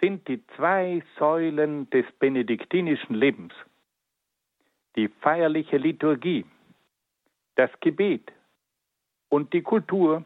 sind 0.00 0.26
die 0.28 0.44
zwei 0.56 1.02
Säulen 1.18 1.90
des 1.90 2.06
benediktinischen 2.18 3.14
Lebens. 3.14 3.52
Die 4.96 5.08
feierliche 5.08 5.76
Liturgie, 5.76 6.44
das 7.56 7.70
Gebet 7.80 8.32
und 9.28 9.52
die 9.52 9.62
Kultur 9.62 10.24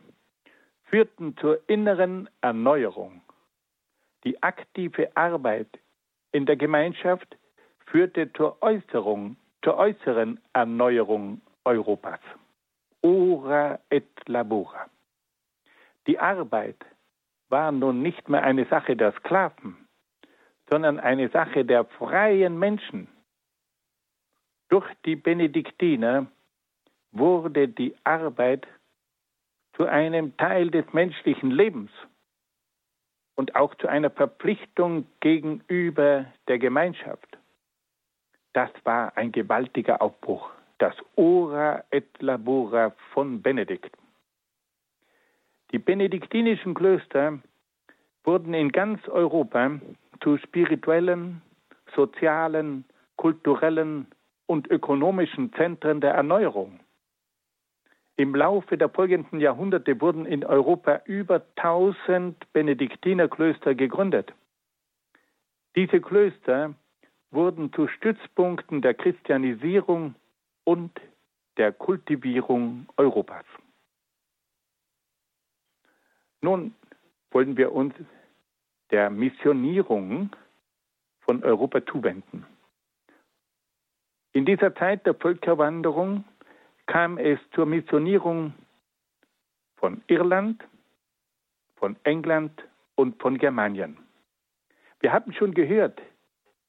führten 0.85 1.37
zur 1.39 1.59
inneren 1.69 2.29
Erneuerung. 2.43 3.23
Die 4.25 4.43
aktive 4.43 5.17
Arbeit 5.17 5.69
in 6.33 6.47
der 6.47 6.57
Gemeinschaft 6.57 7.37
führte 7.87 8.33
zur 8.35 8.63
Äußerung, 8.63 9.37
zur 9.63 9.77
äußeren 9.77 10.39
Erneuerung 10.53 11.41
Europas. 11.65 12.21
Ora 13.03 13.79
et 13.91 14.09
labora. 14.27 14.89
Die 16.07 16.19
Arbeit 16.19 16.77
war 17.49 17.71
nun 17.71 18.03
nicht 18.03 18.29
mehr 18.29 18.43
eine 18.43 18.65
Sache 18.67 18.97
der 18.97 19.12
Sklaven, 19.12 19.88
sondern 20.71 20.99
eine 20.99 21.29
Sache 21.29 21.65
der 21.65 21.85
freien 21.85 22.59
Menschen. 22.59 23.09
Durch 24.69 24.87
die 25.05 25.17
Benediktiner 25.17 26.27
wurde 27.12 27.69
die 27.69 27.95
Arbeit 28.05 28.67
zu 29.77 29.85
einem 29.85 30.37
Teil 30.37 30.71
des 30.71 30.91
menschlichen 30.93 31.51
Lebens 31.51 31.91
und 33.35 33.55
auch 33.55 33.75
zu 33.77 33.88
einer 33.88 34.11
Verpflichtung 34.11 35.07
gegenüber 35.21 36.27
der 36.49 36.59
Gemeinschaft. 36.59 37.38
Das 38.55 38.71
war 38.85 39.17
ein 39.17 39.33
gewaltiger 39.33 40.03
Aufbruch, 40.03 40.51
das 40.79 40.95
Ora 41.17 41.85
et 41.91 42.21
Labora 42.21 42.91
von 43.12 43.41
Benedikt. 43.41 43.97
Die 45.73 45.79
benediktinischen 45.79 46.75
Klöster 46.75 47.39
wurden 48.25 48.53
in 48.53 48.73
ganz 48.73 49.09
Europa 49.09 49.81
zu 50.23 50.37
spirituellen, 50.37 51.41
sozialen, 51.97 52.85
kulturellen 53.17 54.07
und 54.47 54.71
ökonomischen 54.71 55.53
Zentren 55.55 56.01
der 56.01 56.13
Erneuerung. 56.13 56.81
Im 58.17 58.35
Laufe 58.35 58.77
der 58.77 58.91
folgenden 58.91 59.41
Jahrhunderte 59.41 59.99
wurden 60.01 60.27
in 60.27 60.45
Europa 60.45 61.01
über 61.07 61.43
1000 61.57 62.53
Benediktinerklöster 62.53 63.75
gegründet. 63.75 64.33
Diese 65.75 66.03
Klöster 66.03 66.75
wurden 67.31 67.73
zu 67.73 67.89
Stützpunkten 67.89 68.83
der 68.83 68.93
Christianisierung 68.93 70.15
und 70.65 71.01
der 71.57 71.73
Kultivierung 71.73 72.87
Europas. 72.99 73.47
Nun 76.43 76.75
wollen 77.31 77.57
wir 77.57 77.73
uns 77.73 77.95
der 78.91 79.09
Missionierung 79.11 80.31
von 81.21 81.43
Europa 81.45 81.85
zuwenden. 81.87 82.45
In 84.33 84.45
dieser 84.45 84.75
Zeit 84.75 85.07
der 85.07 85.15
Völkerwanderung 85.15 86.25
kam 86.87 87.17
es 87.17 87.39
zur 87.55 87.67
Missionierung 87.67 88.55
von 89.77 90.03
Irland, 90.09 90.63
von 91.77 91.97
England 92.05 92.53
und 92.97 93.21
von 93.21 93.39
Germanien. 93.39 93.97
Wir 95.01 95.13
haben 95.13 95.33
schon 95.33 95.55
gehört, 95.55 96.01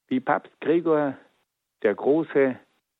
wie 0.08 0.20
Papst 0.20 0.52
Gregor 0.60 1.16
der 1.82 1.94
Große 1.94 2.58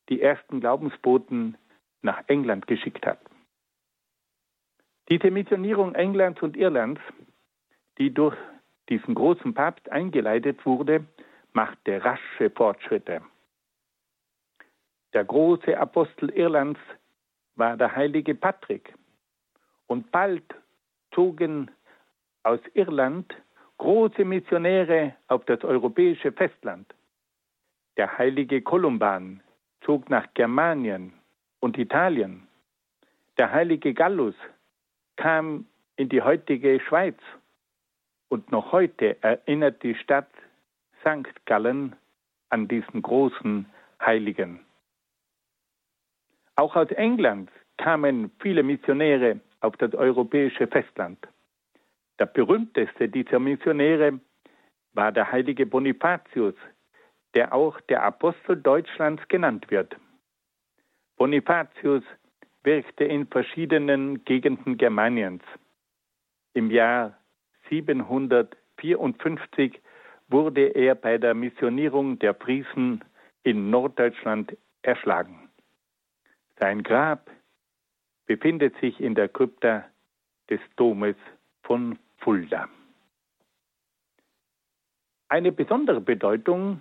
die 0.08 0.20
ersten 0.20 0.60
Glaubensboten 0.60 1.56
nach 2.02 2.22
England 2.26 2.66
geschickt 2.66 3.06
hat. 3.06 3.23
Diese 5.10 5.30
Missionierung 5.30 5.94
Englands 5.94 6.40
und 6.42 6.56
Irlands, 6.56 7.00
die 7.98 8.12
durch 8.12 8.36
diesen 8.88 9.14
großen 9.14 9.52
Papst 9.54 9.90
eingeleitet 9.90 10.64
wurde, 10.64 11.04
machte 11.52 12.02
rasche 12.04 12.50
Fortschritte. 12.50 13.22
Der 15.12 15.24
große 15.24 15.78
Apostel 15.78 16.30
Irlands 16.30 16.80
war 17.54 17.76
der 17.76 17.94
heilige 17.94 18.34
Patrick. 18.34 18.94
Und 19.86 20.10
bald 20.10 20.42
zogen 21.14 21.70
aus 22.42 22.60
Irland 22.72 23.32
große 23.78 24.24
Missionäre 24.24 25.14
auf 25.28 25.44
das 25.44 25.62
europäische 25.62 26.32
Festland. 26.32 26.92
Der 27.96 28.18
heilige 28.18 28.62
Kolumban 28.62 29.40
zog 29.82 30.08
nach 30.10 30.26
Germanien 30.34 31.12
und 31.60 31.78
Italien. 31.78 32.48
Der 33.36 33.52
heilige 33.52 33.94
Gallus 33.94 34.34
kam 35.16 35.66
in 35.96 36.08
die 36.08 36.22
heutige 36.22 36.80
Schweiz 36.80 37.18
und 38.28 38.50
noch 38.50 38.72
heute 38.72 39.22
erinnert 39.22 39.82
die 39.82 39.94
Stadt 39.94 40.30
St. 41.00 41.46
Gallen 41.46 41.94
an 42.48 42.68
diesen 42.68 43.02
großen 43.02 43.66
Heiligen. 44.00 44.60
Auch 46.56 46.76
aus 46.76 46.90
England 46.92 47.50
kamen 47.78 48.30
viele 48.40 48.62
Missionäre 48.62 49.40
auf 49.60 49.76
das 49.76 49.94
europäische 49.94 50.66
Festland. 50.66 51.18
Der 52.18 52.26
berühmteste 52.26 53.08
dieser 53.08 53.40
Missionäre 53.40 54.20
war 54.92 55.10
der 55.10 55.30
heilige 55.30 55.66
Bonifatius, 55.66 56.54
der 57.34 57.52
auch 57.52 57.80
der 57.82 58.02
Apostel 58.04 58.56
Deutschlands 58.56 59.26
genannt 59.28 59.70
wird. 59.70 59.96
Bonifatius 61.16 62.04
wirkte 62.64 63.04
in 63.04 63.26
verschiedenen 63.26 64.24
Gegenden 64.24 64.76
Germaniens. 64.76 65.42
Im 66.54 66.70
Jahr 66.70 67.18
754 67.68 69.80
wurde 70.28 70.68
er 70.68 70.94
bei 70.94 71.18
der 71.18 71.34
Missionierung 71.34 72.18
der 72.18 72.34
Friesen 72.34 73.04
in 73.42 73.70
Norddeutschland 73.70 74.56
erschlagen. 74.82 75.50
Sein 76.58 76.82
Grab 76.82 77.30
befindet 78.26 78.74
sich 78.80 79.00
in 79.00 79.14
der 79.14 79.28
Krypta 79.28 79.84
des 80.48 80.60
Domes 80.76 81.16
von 81.62 81.98
Fulda. 82.18 82.68
Eine 85.28 85.52
besondere 85.52 86.00
Bedeutung 86.00 86.80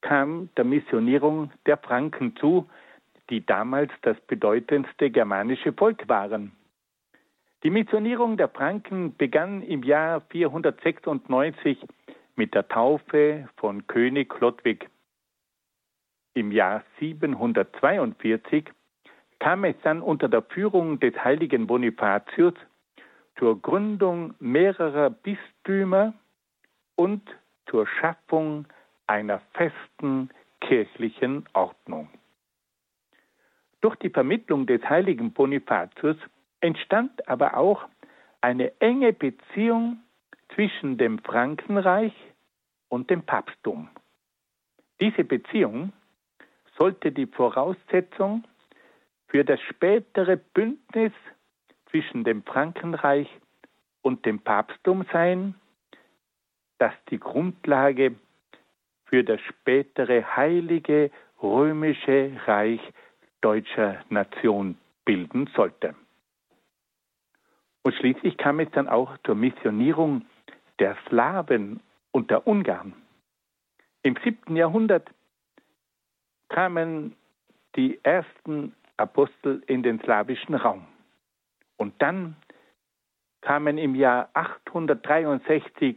kam 0.00 0.48
der 0.56 0.64
Missionierung 0.64 1.50
der 1.66 1.78
Franken 1.78 2.36
zu, 2.36 2.68
die 3.30 3.44
damals 3.44 3.92
das 4.02 4.18
bedeutendste 4.22 5.10
germanische 5.10 5.72
Volk 5.72 6.08
waren. 6.08 6.52
Die 7.62 7.70
Missionierung 7.70 8.36
der 8.36 8.48
Franken 8.48 9.16
begann 9.16 9.62
im 9.62 9.82
Jahr 9.82 10.20
496 10.30 11.78
mit 12.36 12.54
der 12.54 12.68
Taufe 12.68 13.48
von 13.56 13.86
König 13.86 14.38
Ludwig. 14.40 14.88
Im 16.34 16.52
Jahr 16.52 16.84
742 17.00 18.70
kam 19.38 19.64
es 19.64 19.74
dann 19.82 20.02
unter 20.02 20.28
der 20.28 20.42
Führung 20.42 21.00
des 21.00 21.14
heiligen 21.24 21.66
Bonifatius 21.66 22.54
zur 23.38 23.60
Gründung 23.60 24.34
mehrerer 24.38 25.10
Bistümer 25.10 26.14
und 26.94 27.22
zur 27.68 27.86
Schaffung 27.86 28.66
einer 29.06 29.40
festen 29.54 30.30
kirchlichen 30.60 31.46
Ordnung. 31.52 32.08
Durch 33.80 33.96
die 33.96 34.10
Vermittlung 34.10 34.66
des 34.66 34.82
heiligen 34.88 35.32
Bonifatius 35.32 36.16
entstand 36.60 37.28
aber 37.28 37.56
auch 37.56 37.84
eine 38.40 38.72
enge 38.80 39.12
Beziehung 39.12 39.98
zwischen 40.54 40.98
dem 40.98 41.18
Frankenreich 41.18 42.14
und 42.88 43.10
dem 43.10 43.22
Papsttum. 43.22 43.88
Diese 45.00 45.24
Beziehung 45.24 45.92
sollte 46.78 47.12
die 47.12 47.26
Voraussetzung 47.26 48.44
für 49.28 49.44
das 49.44 49.60
spätere 49.60 50.36
Bündnis 50.36 51.12
zwischen 51.90 52.24
dem 52.24 52.42
Frankenreich 52.42 53.28
und 54.02 54.24
dem 54.24 54.38
Papsttum 54.40 55.04
sein, 55.12 55.54
das 56.78 56.92
die 57.10 57.18
Grundlage 57.18 58.14
für 59.04 59.24
das 59.24 59.40
spätere 59.40 60.36
heilige 60.36 61.10
römische 61.42 62.32
Reich 62.46 62.80
deutscher 63.40 64.04
Nation 64.08 64.76
bilden 65.04 65.48
sollte. 65.54 65.94
Und 67.82 67.94
schließlich 67.94 68.36
kam 68.36 68.60
es 68.60 68.70
dann 68.72 68.88
auch 68.88 69.16
zur 69.24 69.36
Missionierung 69.36 70.26
der 70.78 70.96
Slawen 71.08 71.80
und 72.10 72.30
der 72.30 72.46
Ungarn. 72.46 72.94
Im 74.02 74.16
siebten 74.24 74.56
Jahrhundert 74.56 75.08
kamen 76.48 77.16
die 77.76 78.00
ersten 78.02 78.74
Apostel 78.96 79.62
in 79.66 79.82
den 79.82 80.00
slawischen 80.00 80.54
Raum. 80.54 80.86
Und 81.76 82.00
dann 82.00 82.36
kamen 83.42 83.78
im 83.78 83.94
Jahr 83.94 84.30
863 84.34 85.96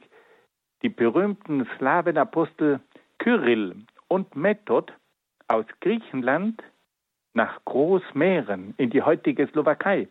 die 0.81 0.89
berühmten 0.89 1.67
Slawenapostel 1.77 2.79
Kyrill 3.17 3.75
und 4.07 4.35
Method 4.35 4.93
aus 5.47 5.65
Griechenland 5.81 6.61
nach 7.33 7.63
Großmähren 7.65 8.73
in 8.77 8.89
die 8.89 9.01
heutige 9.01 9.47
Slowakei. 9.47 10.07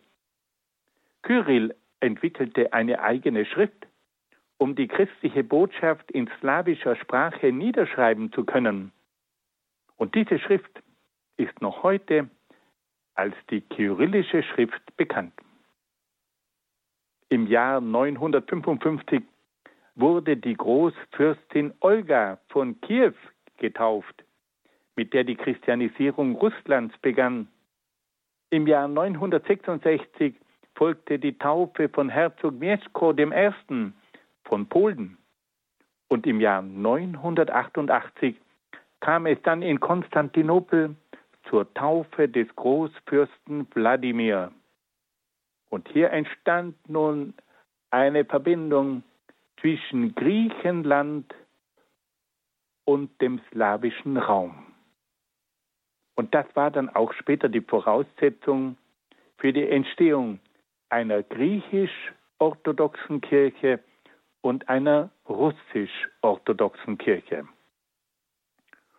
Kyrill 1.21 1.75
entwickelte 1.99 2.73
eine 2.73 3.01
eigene 3.01 3.45
Schrift, 3.45 3.87
um 4.57 4.75
die 4.75 4.87
christliche 4.87 5.43
Botschaft 5.43 6.11
in 6.11 6.29
slawischer 6.39 6.95
Sprache 6.95 7.51
niederschreiben 7.51 8.31
zu 8.31 8.43
können. 8.45 8.91
Und 9.97 10.15
diese 10.15 10.39
Schrift 10.39 10.81
ist 11.37 11.61
noch 11.61 11.83
heute 11.83 12.29
als 13.15 13.35
die 13.49 13.61
kyrillische 13.61 14.43
Schrift 14.43 14.95
bekannt. 14.95 15.33
Im 17.27 17.47
Jahr 17.47 17.81
955 17.81 19.21
wurde 19.95 20.37
die 20.37 20.55
Großfürstin 20.55 21.73
Olga 21.81 22.39
von 22.47 22.79
Kiew 22.81 23.13
getauft, 23.57 24.23
mit 24.99 25.13
der 25.13 25.23
die 25.23 25.37
Christianisierung 25.37 26.35
Russlands 26.35 26.93
begann. 26.97 27.47
Im 28.49 28.67
Jahr 28.67 28.89
966 28.89 30.35
folgte 30.75 31.17
die 31.17 31.37
Taufe 31.37 31.87
von 31.87 32.09
Herzog 32.09 32.59
Mieszko 32.59 33.13
I. 33.13 33.93
von 34.43 34.67
Polen. 34.67 35.17
Und 36.09 36.27
im 36.27 36.41
Jahr 36.41 36.61
988 36.61 38.35
kam 38.99 39.25
es 39.25 39.41
dann 39.43 39.61
in 39.61 39.79
Konstantinopel 39.79 40.97
zur 41.49 41.73
Taufe 41.75 42.27
des 42.27 42.53
Großfürsten 42.57 43.67
Wladimir. 43.73 44.51
Und 45.69 45.87
hier 45.87 46.11
entstand 46.11 46.75
nun 46.89 47.33
eine 47.89 48.25
Verbindung 48.25 49.03
zwischen 49.61 50.13
Griechenland 50.13 51.33
und 52.83 53.09
dem 53.21 53.39
slawischen 53.49 54.17
Raum. 54.17 54.68
Und 56.19 56.35
das 56.35 56.45
war 56.53 56.69
dann 56.69 56.89
auch 56.89 57.13
später 57.13 57.47
die 57.47 57.61
Voraussetzung 57.61 58.75
für 59.37 59.53
die 59.53 59.69
Entstehung 59.69 60.41
einer 60.89 61.23
griechisch-orthodoxen 61.23 63.21
Kirche 63.21 63.79
und 64.41 64.67
einer 64.67 65.11
russisch-orthodoxen 65.29 66.97
Kirche. 66.97 67.47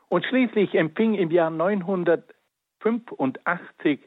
Und 0.09 0.25
schließlich 0.25 0.75
empfing 0.75 1.13
im 1.13 1.31
Jahr 1.31 1.51
985 1.51 4.01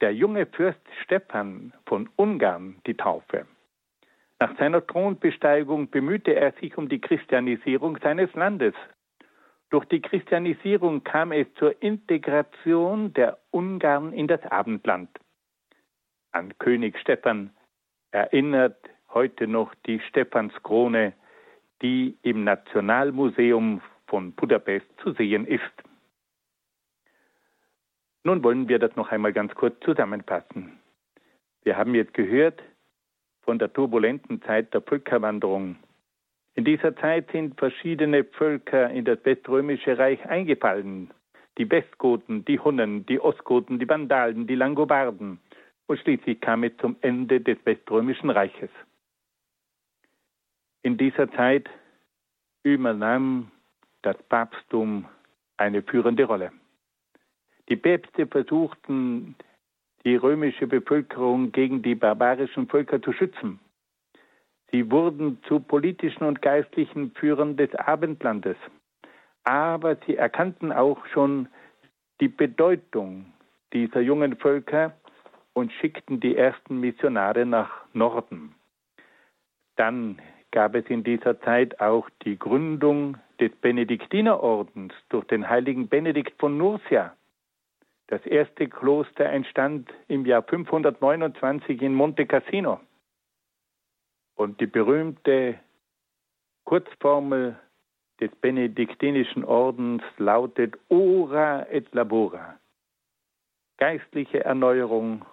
der 0.00 0.12
junge 0.12 0.46
Fürst 0.46 0.80
Stephan 1.04 1.72
von 1.86 2.10
Ungarn 2.16 2.80
die 2.84 2.96
Taufe. 2.96 3.46
Nach 4.40 4.58
seiner 4.58 4.84
Thronbesteigung 4.84 5.88
bemühte 5.90 6.34
er 6.34 6.50
sich 6.60 6.76
um 6.76 6.88
die 6.88 7.00
Christianisierung 7.00 7.98
seines 8.02 8.34
Landes. 8.34 8.74
Durch 9.70 9.84
die 9.86 10.00
Christianisierung 10.00 11.02
kam 11.02 11.32
es 11.32 11.46
zur 11.54 11.82
Integration 11.82 13.12
der 13.14 13.38
Ungarn 13.50 14.12
in 14.12 14.28
das 14.28 14.42
Abendland. 14.44 15.10
An 16.32 16.56
König 16.58 16.98
Stephan 16.98 17.50
erinnert 18.12 18.78
heute 19.08 19.46
noch 19.46 19.74
die 19.86 20.00
Stephanskrone, 20.00 21.14
die 21.82 22.16
im 22.22 22.44
Nationalmuseum 22.44 23.80
von 24.06 24.32
Budapest 24.32 24.86
zu 25.02 25.12
sehen 25.12 25.46
ist. 25.46 25.62
Nun 28.22 28.42
wollen 28.42 28.68
wir 28.68 28.78
das 28.78 28.94
noch 28.96 29.10
einmal 29.10 29.32
ganz 29.32 29.54
kurz 29.54 29.78
zusammenfassen. 29.84 30.80
Wir 31.62 31.76
haben 31.76 31.94
jetzt 31.94 32.14
gehört, 32.14 32.62
von 33.42 33.58
der 33.58 33.72
turbulenten 33.72 34.42
Zeit 34.42 34.74
der 34.74 34.82
Völkerwanderung. 34.82 35.76
In 36.56 36.64
dieser 36.64 36.96
Zeit 36.96 37.30
sind 37.32 37.58
verschiedene 37.58 38.24
Völker 38.24 38.90
in 38.90 39.04
das 39.04 39.22
Weströmische 39.24 39.98
Reich 39.98 40.24
eingefallen. 40.24 41.12
Die 41.58 41.70
Westgoten, 41.70 42.46
die 42.46 42.58
Hunnen, 42.58 43.04
die 43.04 43.20
Ostgoten, 43.20 43.78
die 43.78 43.88
Vandalen, 43.88 44.46
die 44.46 44.54
Langobarden. 44.54 45.38
Und 45.86 46.00
schließlich 46.00 46.40
kam 46.40 46.64
es 46.64 46.72
zum 46.78 46.96
Ende 47.02 47.42
des 47.42 47.58
Weströmischen 47.64 48.30
Reiches. 48.30 48.70
In 50.82 50.96
dieser 50.96 51.30
Zeit 51.32 51.68
übernahm 52.62 53.50
das 54.00 54.16
Papsttum 54.24 55.04
eine 55.58 55.82
führende 55.82 56.24
Rolle. 56.24 56.52
Die 57.68 57.76
Päpste 57.76 58.26
versuchten, 58.26 59.34
die 60.04 60.16
römische 60.16 60.66
Bevölkerung 60.66 61.52
gegen 61.52 61.82
die 61.82 61.94
barbarischen 61.94 62.66
Völker 62.66 63.02
zu 63.02 63.12
schützen. 63.12 63.60
Sie 64.70 64.90
wurden 64.90 65.38
zu 65.44 65.60
politischen 65.60 66.24
und 66.24 66.42
geistlichen 66.42 67.12
Führern 67.12 67.56
des 67.56 67.74
Abendlandes. 67.74 68.56
Aber 69.44 69.96
sie 70.06 70.16
erkannten 70.16 70.72
auch 70.72 71.06
schon 71.06 71.48
die 72.20 72.28
Bedeutung 72.28 73.26
dieser 73.72 74.00
jungen 74.00 74.36
Völker 74.36 74.94
und 75.52 75.72
schickten 75.72 76.20
die 76.20 76.36
ersten 76.36 76.80
Missionare 76.80 77.46
nach 77.46 77.70
Norden. 77.92 78.54
Dann 79.76 80.20
gab 80.50 80.74
es 80.74 80.86
in 80.86 81.04
dieser 81.04 81.40
Zeit 81.40 81.80
auch 81.80 82.08
die 82.24 82.38
Gründung 82.38 83.18
des 83.40 83.52
Benediktinerordens 83.60 84.94
durch 85.08 85.24
den 85.26 85.48
heiligen 85.48 85.88
Benedikt 85.88 86.38
von 86.40 86.56
Nursia. 86.56 87.14
Das 88.08 88.24
erste 88.24 88.68
Kloster 88.68 89.26
entstand 89.26 89.92
im 90.08 90.24
Jahr 90.24 90.42
529 90.42 91.82
in 91.82 91.94
Monte 91.94 92.26
Cassino. 92.26 92.80
Und 94.36 94.60
die 94.60 94.66
berühmte 94.66 95.58
Kurzformel 96.64 97.56
des 98.20 98.30
benediktinischen 98.36 99.44
Ordens 99.44 100.02
lautet 100.18 100.78
Ora 100.88 101.66
et 101.70 101.92
Labora. 101.94 102.58
Geistliche 103.78 104.44
Erneuerung 104.44 105.24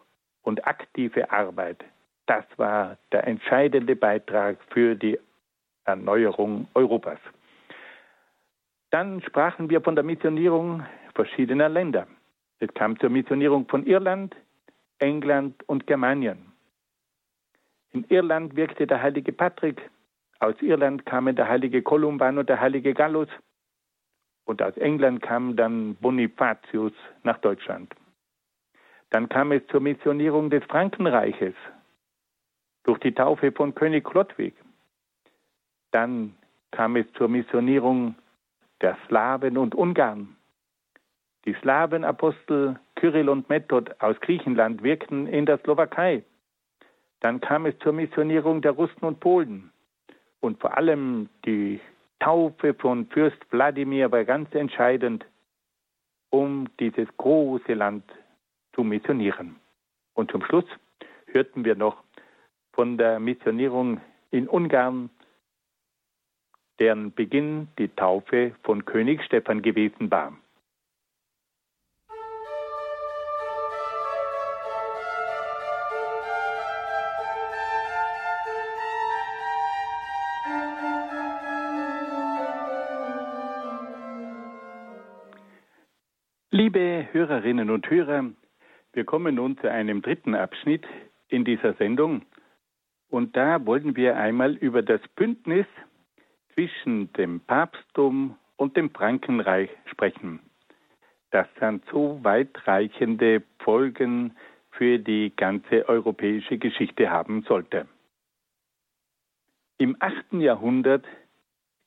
und 0.42 0.66
aktive 0.68 1.32
Arbeit. 1.32 1.84
Das 2.26 2.46
war 2.58 2.98
der 3.12 3.28
entscheidende 3.28 3.96
Beitrag 3.96 4.58
für 4.72 4.96
die 4.96 5.20
Erneuerung 5.86 6.68
Europas. 6.74 7.20
Dann 8.92 9.22
sprachen 9.22 9.70
wir 9.70 9.82
von 9.82 9.96
der 9.96 10.04
Missionierung 10.04 10.86
verschiedener 11.16 11.68
Länder. 11.68 12.08
Es 12.60 12.74
kam 12.74 12.98
zur 13.00 13.10
Missionierung 13.10 13.68
von 13.68 13.86
Irland, 13.86 14.36
England 15.00 15.68
und 15.68 15.88
Germanien. 15.88 16.53
In 17.94 18.06
Irland 18.10 18.56
wirkte 18.56 18.88
der 18.88 19.02
heilige 19.02 19.32
Patrick, 19.32 19.90
aus 20.40 20.56
Irland 20.62 21.06
kamen 21.06 21.36
der 21.36 21.48
heilige 21.48 21.82
Kolumban 21.82 22.38
und 22.38 22.50
der 22.50 22.60
heilige 22.60 22.94
Gallus 22.94 23.30
und 24.46 24.62
aus 24.62 24.76
England 24.78 25.22
kam 25.22 25.56
dann 25.56 25.96
Bonifatius 25.96 26.92
nach 27.24 27.38
Deutschland. 27.38 27.94
Dann 29.10 29.30
kam 29.30 29.52
es 29.52 29.66
zur 29.68 29.80
Missionierung 29.80 30.50
des 30.50 30.64
Frankenreiches 30.66 31.54
durch 32.84 33.00
die 33.00 33.14
Taufe 33.14 33.52
von 33.52 33.74
König 33.74 34.04
Chlodwig. 34.04 34.56
Dann 35.92 36.36
kam 36.72 36.96
es 36.96 37.06
zur 37.14 37.30
Missionierung 37.30 38.16
der 38.82 38.98
Slawen 39.08 39.58
und 39.58 39.76
Ungarn 39.76 40.36
die 41.46 41.54
Slawenapostel 41.62 42.80
Kyrill 42.96 43.30
und 43.30 43.50
Method 43.50 43.92
aus 44.00 44.20
Griechenland 44.22 44.84
wirkten 44.84 45.28
in 45.28 45.46
der 45.46 45.58
Slowakei. 45.60 46.24
Dann 47.24 47.40
kam 47.40 47.66
es 47.66 47.80
zur 47.80 47.94
Missionierung 47.94 48.62
der 48.62 48.74
Russen 48.74 49.06
und 49.06 49.22
Polen. 49.22 49.72
Und 50.42 50.60
vor 50.60 50.78
allem 50.78 51.30
die 51.46 51.80
Taufe 52.20 52.74
von 52.74 53.08
Fürst 53.08 53.38
Wladimir 53.50 54.12
war 54.12 54.26
ganz 54.26 54.54
entscheidend, 54.54 55.26
um 56.32 56.68
dieses 56.82 57.08
große 57.16 57.76
Land 57.76 58.04
zu 58.76 58.84
missionieren. 58.84 59.56
Und 60.16 60.32
zum 60.32 60.44
Schluss 60.44 60.66
hörten 61.28 61.64
wir 61.64 61.76
noch 61.76 62.04
von 62.74 62.98
der 62.98 63.22
Missionierung 63.22 64.02
in 64.32 64.50
Ungarn, 64.50 65.10
deren 66.80 67.14
Beginn 67.14 67.70
die 67.78 67.88
Taufe 67.88 68.54
von 68.64 68.84
König 68.84 69.24
Stephan 69.24 69.62
gewesen 69.62 70.12
war. 70.12 70.34
Hörerinnen 87.44 87.72
und 87.72 87.90
Hörer, 87.90 88.32
wir 88.94 89.04
kommen 89.04 89.36
nun 89.36 89.58
zu 89.58 89.70
einem 89.70 90.02
dritten 90.02 90.34
Abschnitt 90.34 90.86
in 91.28 91.44
dieser 91.44 91.74
Sendung. 91.74 92.22
Und 93.10 93.36
da 93.36 93.66
wollen 93.66 93.98
wir 93.98 94.16
einmal 94.16 94.54
über 94.54 94.82
das 94.82 95.02
Bündnis 95.18 95.66
zwischen 96.54 97.12
dem 97.12 97.42
Papsttum 97.42 98.38
und 98.56 98.78
dem 98.78 98.92
Frankenreich 98.92 99.70
sprechen. 99.92 100.40
Das 101.32 101.46
dann 101.60 101.82
so 101.92 102.18
weitreichende 102.24 103.44
Folgen 103.60 104.38
für 104.72 104.98
die 104.98 105.34
ganze 105.36 105.90
europäische 105.90 106.58
Geschichte 106.58 107.10
haben 107.10 107.42
sollte. 107.42 107.90
Im 109.78 109.98
8. 110.00 110.36
Jahrhundert 110.40 111.04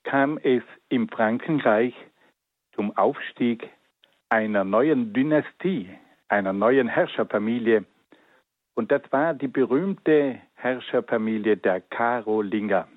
kam 0.04 0.36
es 0.36 0.62
im 0.90 1.08
Frankenreich 1.08 1.94
zum 2.74 2.94
Aufstieg 2.94 3.70
einer 4.28 4.64
neuen 4.64 5.12
Dynastie, 5.12 5.88
einer 6.28 6.52
neuen 6.52 6.88
Herrscherfamilie. 6.88 7.84
Und 8.74 8.90
das 8.90 9.02
war 9.10 9.34
die 9.34 9.48
berühmte 9.48 10.40
Herrscherfamilie 10.54 11.56
der 11.56 11.80
Karolinger. 11.80 12.88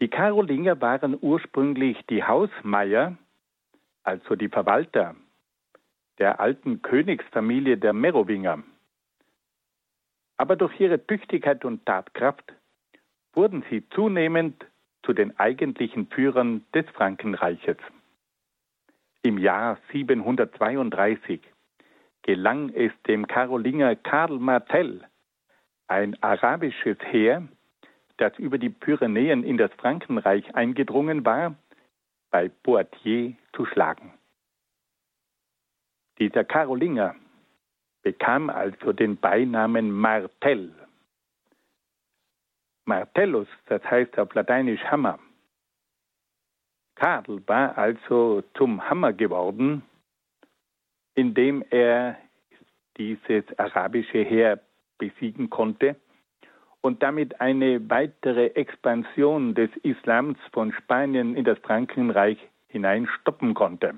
Die 0.00 0.08
Karolinger 0.08 0.80
waren 0.80 1.16
ursprünglich 1.20 2.04
die 2.06 2.24
Hausmeier, 2.24 3.16
also 4.02 4.34
die 4.34 4.48
Verwalter 4.48 5.14
der 6.18 6.40
alten 6.40 6.82
Königsfamilie 6.82 7.76
der 7.76 7.92
Merowinger. 7.92 8.62
Aber 10.36 10.56
durch 10.56 10.78
ihre 10.80 11.04
Tüchtigkeit 11.04 11.64
und 11.64 11.84
Tatkraft 11.86 12.54
wurden 13.32 13.64
sie 13.70 13.88
zunehmend 13.90 14.64
zu 15.04 15.12
den 15.12 15.38
eigentlichen 15.38 16.06
Führern 16.08 16.64
des 16.72 16.88
Frankenreiches. 16.90 17.76
Im 19.26 19.38
Jahr 19.38 19.78
732 19.90 21.40
gelang 22.20 22.68
es 22.74 22.92
dem 23.06 23.26
Karolinger 23.26 23.96
Karl 23.96 24.38
Martell, 24.38 25.02
ein 25.88 26.22
arabisches 26.22 26.98
Heer, 27.00 27.48
das 28.18 28.38
über 28.38 28.58
die 28.58 28.68
Pyrenäen 28.68 29.42
in 29.42 29.56
das 29.56 29.72
Frankenreich 29.78 30.54
eingedrungen 30.54 31.24
war, 31.24 31.54
bei 32.30 32.50
Poitiers 32.50 33.32
zu 33.54 33.64
schlagen. 33.64 34.12
Dieser 36.18 36.44
Karolinger 36.44 37.16
bekam 38.02 38.50
also 38.50 38.92
den 38.92 39.16
Beinamen 39.16 39.90
Martell. 39.90 40.70
Martellus, 42.84 43.48
das 43.64 43.82
heißt 43.84 44.18
auf 44.18 44.34
Lateinisch 44.34 44.84
Hammer. 44.84 45.18
Karl 46.96 47.42
war 47.46 47.76
also 47.76 48.42
zum 48.56 48.88
Hammer 48.88 49.12
geworden, 49.12 49.82
indem 51.14 51.64
er 51.70 52.16
dieses 52.96 53.44
arabische 53.58 54.22
Heer 54.22 54.60
besiegen 54.98 55.50
konnte 55.50 55.96
und 56.80 57.02
damit 57.02 57.40
eine 57.40 57.88
weitere 57.90 58.46
Expansion 58.48 59.54
des 59.54 59.70
Islams 59.82 60.38
von 60.52 60.72
Spanien 60.72 61.36
in 61.36 61.44
das 61.44 61.58
Frankenreich 61.58 62.38
hinein 62.68 63.06
stoppen 63.20 63.54
konnte. 63.54 63.94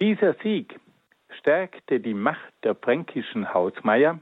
Dieser 0.00 0.34
Sieg 0.42 0.78
stärkte 1.30 2.00
die 2.00 2.14
Macht 2.14 2.52
der 2.62 2.74
fränkischen 2.74 3.52
Hausmeier 3.52 4.20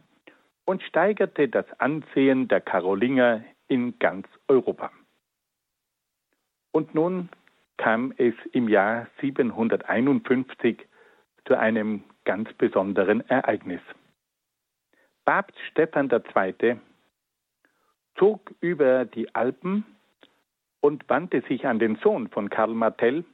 und 0.65 0.83
steigerte 0.83 1.49
das 1.49 1.67
Ansehen 1.79 2.49
der 2.49 2.61
Karolinger 2.61 3.45
in 3.69 3.99
ganz 3.99 4.27
Europa. 4.49 4.91
Und 6.77 6.95
nun 6.95 7.31
kam 7.79 8.13
es 8.19 8.35
im 8.53 8.69
Jahr 8.69 9.07
751 9.23 10.87
zu 11.47 11.59
einem 11.59 12.05
ganz 12.27 12.53
besonderen 12.53 13.27
Ereignis. 13.31 13.81
Papst 15.25 15.59
Stephan 15.71 16.11
II. 16.11 16.77
zog 18.19 18.55
über 18.61 19.07
die 19.07 19.35
Alpen 19.35 19.87
und 20.83 21.09
wandte 21.09 21.41
sich 21.49 21.67
an 21.67 21.79
den 21.79 21.97
Sohn 21.97 22.29
von 22.29 22.51
Karl 22.51 22.75
Martell, 22.75 23.25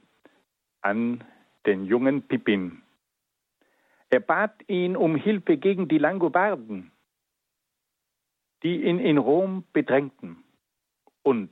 an 0.79 1.21
den 1.65 1.83
jungen 1.83 2.21
Pippin. 2.21 2.81
Er 4.09 4.21
bat 4.21 4.53
ihn 4.69 4.95
um 4.95 5.17
Hilfe 5.17 5.57
gegen 5.57 5.89
die 5.89 5.97
Langobarden, 5.97 6.93
die 8.63 8.85
ihn 8.85 8.99
in 8.99 9.17
Rom 9.17 9.65
bedrängten. 9.73 10.45
Und 11.23 11.51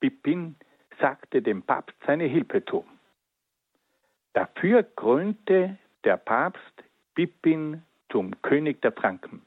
Pippin 0.00 0.56
sagte 1.00 1.42
dem 1.42 1.62
Papst 1.62 1.96
seine 2.06 2.24
Hilfe 2.24 2.64
zu. 2.64 2.84
Dafür 4.32 4.82
krönte 4.82 5.78
der 6.04 6.16
Papst 6.16 6.84
Pippin 7.14 7.82
zum 8.10 8.40
König 8.42 8.80
der 8.82 8.92
Franken 8.92 9.42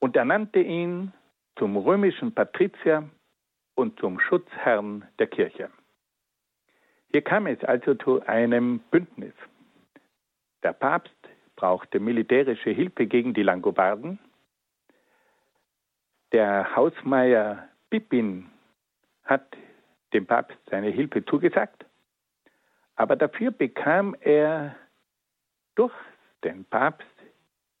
und 0.00 0.16
ernannte 0.16 0.60
ihn 0.60 1.12
zum 1.56 1.76
römischen 1.76 2.34
Patrizier 2.34 3.08
und 3.74 3.98
zum 4.00 4.18
Schutzherrn 4.18 5.06
der 5.18 5.28
Kirche. 5.28 5.70
Hier 7.10 7.22
kam 7.22 7.46
es 7.46 7.62
also 7.62 7.94
zu 7.94 8.22
einem 8.26 8.80
Bündnis. 8.90 9.34
Der 10.62 10.72
Papst 10.72 11.14
brauchte 11.56 12.00
militärische 12.00 12.70
Hilfe 12.70 13.06
gegen 13.06 13.34
die 13.34 13.42
Langobarden. 13.42 14.18
Der 16.32 16.74
Hausmeier 16.74 17.68
Pippin 17.90 18.50
hat 19.24 19.56
dem 20.12 20.26
Papst 20.26 20.58
seine 20.70 20.88
Hilfe 20.88 21.24
zugesagt, 21.24 21.84
aber 22.96 23.16
dafür 23.16 23.50
bekam 23.50 24.14
er 24.20 24.76
durch 25.74 25.94
den 26.44 26.64
Papst 26.64 27.06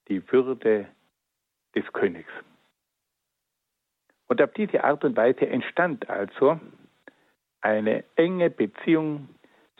die 0.08 0.22
Würde 0.32 0.88
des 1.74 1.92
Königs. 1.92 2.32
Und 4.28 4.40
auf 4.40 4.52
diese 4.54 4.82
Art 4.82 5.04
und 5.04 5.16
Weise 5.16 5.46
entstand 5.46 6.08
also 6.08 6.58
eine 7.60 8.04
enge 8.16 8.50
Beziehung 8.50 9.28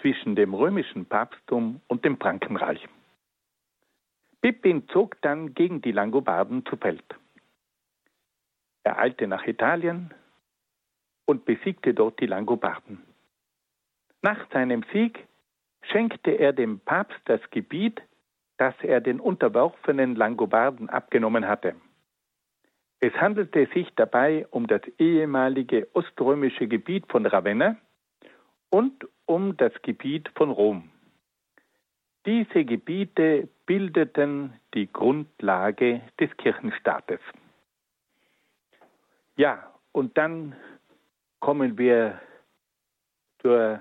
zwischen 0.00 0.36
dem 0.36 0.52
römischen 0.52 1.06
Papsttum 1.06 1.80
und 1.88 2.04
dem 2.04 2.18
Frankenreich. 2.18 2.86
Pippin 4.42 4.88
zog 4.88 5.20
dann 5.22 5.54
gegen 5.54 5.80
die 5.80 5.92
Langobarden 5.92 6.66
zu 6.66 6.76
Feld. 6.76 7.04
Er 8.82 8.98
eilte 8.98 9.26
nach 9.28 9.46
Italien 9.46 10.12
und 11.24 11.44
besiegte 11.44 11.94
dort 11.94 12.20
die 12.20 12.26
Langobarden. 12.26 13.02
Nach 14.22 14.50
seinem 14.52 14.84
Sieg 14.92 15.26
schenkte 15.82 16.32
er 16.32 16.52
dem 16.52 16.80
Papst 16.80 17.20
das 17.24 17.40
Gebiet, 17.50 18.00
das 18.56 18.74
er 18.82 19.00
den 19.00 19.20
unterworfenen 19.20 20.14
Langobarden 20.14 20.88
abgenommen 20.88 21.48
hatte. 21.48 21.74
Es 23.00 23.12
handelte 23.14 23.66
sich 23.74 23.88
dabei 23.96 24.46
um 24.50 24.68
das 24.68 24.82
ehemalige 24.98 25.88
oströmische 25.92 26.68
Gebiet 26.68 27.04
von 27.08 27.26
Ravenna 27.26 27.76
und 28.70 29.08
um 29.26 29.56
das 29.56 29.72
Gebiet 29.82 30.28
von 30.36 30.50
Rom. 30.50 30.88
Diese 32.24 32.64
Gebiete 32.64 33.48
bildeten 33.66 34.52
die 34.74 34.86
Grundlage 34.92 36.00
des 36.20 36.30
Kirchenstaates. 36.36 37.18
Ja, 39.36 39.72
und 39.90 40.16
dann 40.16 40.54
kommen 41.42 41.76
wir 41.76 42.20
zur 43.40 43.80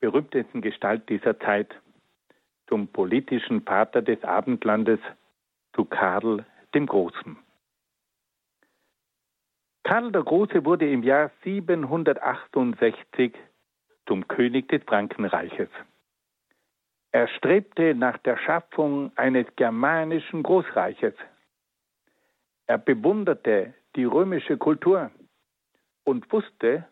berühmtesten 0.00 0.60
Gestalt 0.60 1.08
dieser 1.08 1.38
Zeit, 1.38 1.72
zum 2.66 2.88
politischen 2.88 3.62
Vater 3.62 4.02
des 4.02 4.22
Abendlandes, 4.24 4.98
zu 5.74 5.84
Karl 5.84 6.44
dem 6.74 6.86
Großen. 6.86 7.36
Karl 9.84 10.10
der 10.10 10.24
Große 10.24 10.64
wurde 10.64 10.90
im 10.90 11.04
Jahr 11.04 11.30
768 11.44 13.32
zum 14.06 14.26
König 14.26 14.68
des 14.68 14.82
Frankenreiches. 14.82 15.68
Er 17.12 17.28
strebte 17.28 17.94
nach 17.94 18.18
der 18.18 18.36
Schaffung 18.38 19.12
eines 19.16 19.46
germanischen 19.54 20.42
Großreiches. 20.42 21.14
Er 22.66 22.78
bewunderte 22.78 23.72
die 23.94 24.04
römische 24.04 24.56
Kultur 24.56 25.12
und 26.10 26.30
wusste 26.32 26.84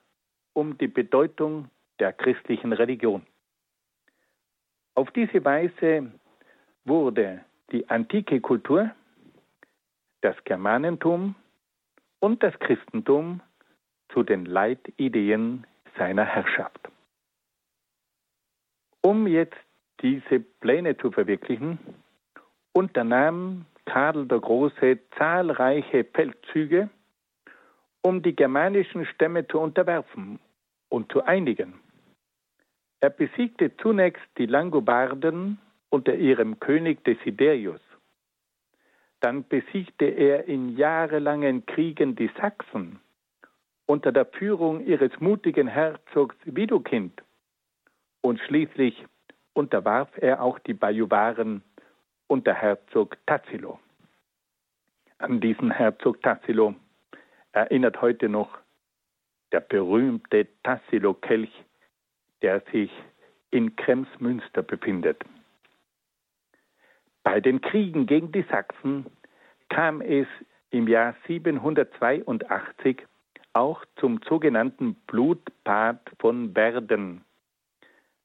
um 0.52 0.78
die 0.78 0.86
Bedeutung 0.86 1.68
der 1.98 2.12
christlichen 2.12 2.72
Religion. 2.72 3.26
Auf 4.94 5.10
diese 5.10 5.44
Weise 5.44 6.12
wurde 6.84 7.44
die 7.72 7.88
antike 7.90 8.40
Kultur, 8.40 8.92
das 10.20 10.36
Germanentum 10.44 11.34
und 12.20 12.44
das 12.44 12.56
Christentum 12.60 13.40
zu 14.12 14.22
den 14.22 14.44
Leitideen 14.46 15.66
seiner 15.96 16.24
Herrschaft. 16.24 16.88
Um 19.00 19.26
jetzt 19.26 19.58
diese 20.00 20.38
Pläne 20.38 20.96
zu 20.96 21.10
verwirklichen, 21.10 21.80
unternahm 22.72 23.66
Karl 23.84 24.26
der 24.26 24.38
Große 24.38 25.00
zahlreiche 25.16 26.04
Feldzüge, 26.04 26.88
um 28.08 28.22
die 28.22 28.34
germanischen 28.34 29.04
Stämme 29.04 29.46
zu 29.46 29.58
unterwerfen 29.60 30.40
und 30.88 31.12
zu 31.12 31.22
einigen. 31.24 31.74
Er 33.00 33.10
besiegte 33.10 33.76
zunächst 33.76 34.26
die 34.38 34.46
Langobarden 34.46 35.58
unter 35.90 36.14
ihrem 36.14 36.58
König 36.58 37.04
Desiderius. 37.04 37.82
Dann 39.20 39.46
besiegte 39.46 40.06
er 40.06 40.48
in 40.48 40.74
jahrelangen 40.76 41.66
Kriegen 41.66 42.16
die 42.16 42.30
Sachsen 42.40 42.98
unter 43.84 44.10
der 44.10 44.24
Führung 44.24 44.84
ihres 44.86 45.12
mutigen 45.20 45.68
Herzogs 45.68 46.36
Widukind. 46.44 47.22
Und 48.22 48.40
schließlich 48.40 49.04
unterwarf 49.52 50.08
er 50.16 50.42
auch 50.42 50.58
die 50.60 50.74
Bajuwaren 50.74 51.62
unter 52.26 52.54
Herzog 52.54 53.18
Tassilo. 53.26 53.78
An 55.18 55.40
diesen 55.40 55.70
Herzog 55.70 56.22
Tassilo 56.22 56.74
erinnert 57.58 58.00
heute 58.00 58.28
noch 58.28 58.56
der 59.52 59.60
berühmte 59.60 60.46
Tassilo-Kelch, 60.62 61.52
der 62.42 62.60
sich 62.72 62.90
in 63.50 63.74
Kremsmünster 63.76 64.62
befindet. 64.62 65.24
Bei 67.24 67.40
den 67.40 67.60
Kriegen 67.60 68.06
gegen 68.06 68.30
die 68.30 68.44
Sachsen 68.50 69.06
kam 69.68 70.00
es 70.00 70.26
im 70.70 70.86
Jahr 70.86 71.16
782 71.26 73.04
auch 73.54 73.84
zum 73.96 74.20
sogenannten 74.28 74.94
Blutbad 75.06 76.00
von 76.20 76.54
Werden. 76.54 77.24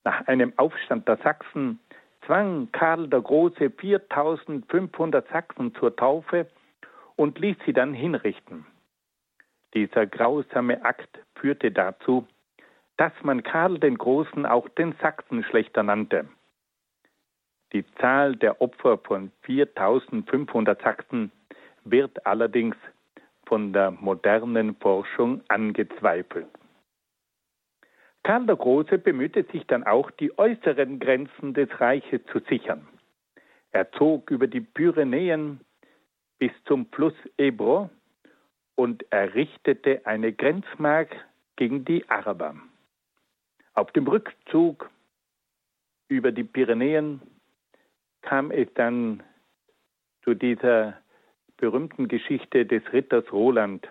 Nach 0.04 0.28
einem 0.28 0.54
Aufstand 0.58 1.08
der 1.08 1.18
Sachsen 1.18 1.80
zwang 2.26 2.72
Karl 2.72 3.08
der 3.08 3.22
Große 3.22 3.72
4500 3.72 5.28
Sachsen 5.30 5.74
zur 5.76 5.96
Taufe 5.96 6.48
und 7.16 7.40
ließ 7.40 7.58
sie 7.66 7.74
dann 7.74 7.94
hinrichten. 7.94 8.66
Dieser 9.74 10.06
grausame 10.06 10.84
Akt 10.86 11.20
führte 11.36 11.72
dazu, 11.72 12.28
dass 12.98 13.14
man 13.24 13.42
Karl 13.44 13.80
den 13.80 13.98
Großen 13.98 14.46
auch 14.46 14.70
den 14.70 14.94
Sachsen 15.02 15.44
schlechter 15.44 15.84
nannte. 15.84 16.28
Die 17.72 17.86
Zahl 17.96 18.36
der 18.36 18.62
Opfer 18.62 19.00
von 19.00 19.32
4500 19.42 20.80
Sachsen 20.82 21.32
wird 21.84 22.26
allerdings 22.26 22.76
von 23.48 23.74
der 23.74 23.92
modernen 23.92 24.76
Forschung 24.76 25.42
angezweifelt. 25.48 26.48
Karl 28.22 28.46
der 28.46 28.56
Große 28.56 29.00
bemühte 29.00 29.44
sich 29.52 29.66
dann 29.68 29.84
auch, 29.84 30.12
die 30.12 30.38
äußeren 30.38 31.00
Grenzen 31.00 31.54
des 31.54 31.70
Reiches 31.82 32.22
zu 32.32 32.40
sichern. 32.48 32.88
Er 33.72 33.92
zog 33.94 34.30
über 34.30 34.48
die 34.48 34.62
Pyrenäen 34.62 35.60
bis 36.38 36.52
zum 36.66 36.86
Fluss 36.92 37.16
Ebro 37.38 37.90
und 38.76 39.06
errichtete 39.12 40.06
eine 40.06 40.34
Grenzmark 40.34 41.16
gegen 41.56 41.86
die 41.86 42.08
Araber. 42.10 42.56
Auf 43.74 43.92
dem 43.92 44.08
Rückzug 44.08 44.90
über 46.08 46.32
die 46.32 46.44
Pyrenäen 46.44 47.22
kam 48.22 48.52
es 48.52 48.68
dann 48.76 49.24
zu 50.24 50.34
dieser 50.34 50.98
berühmten 51.58 52.08
Geschichte 52.08 52.66
des 52.66 52.82
Ritters 52.94 53.32
Roland. 53.32 53.88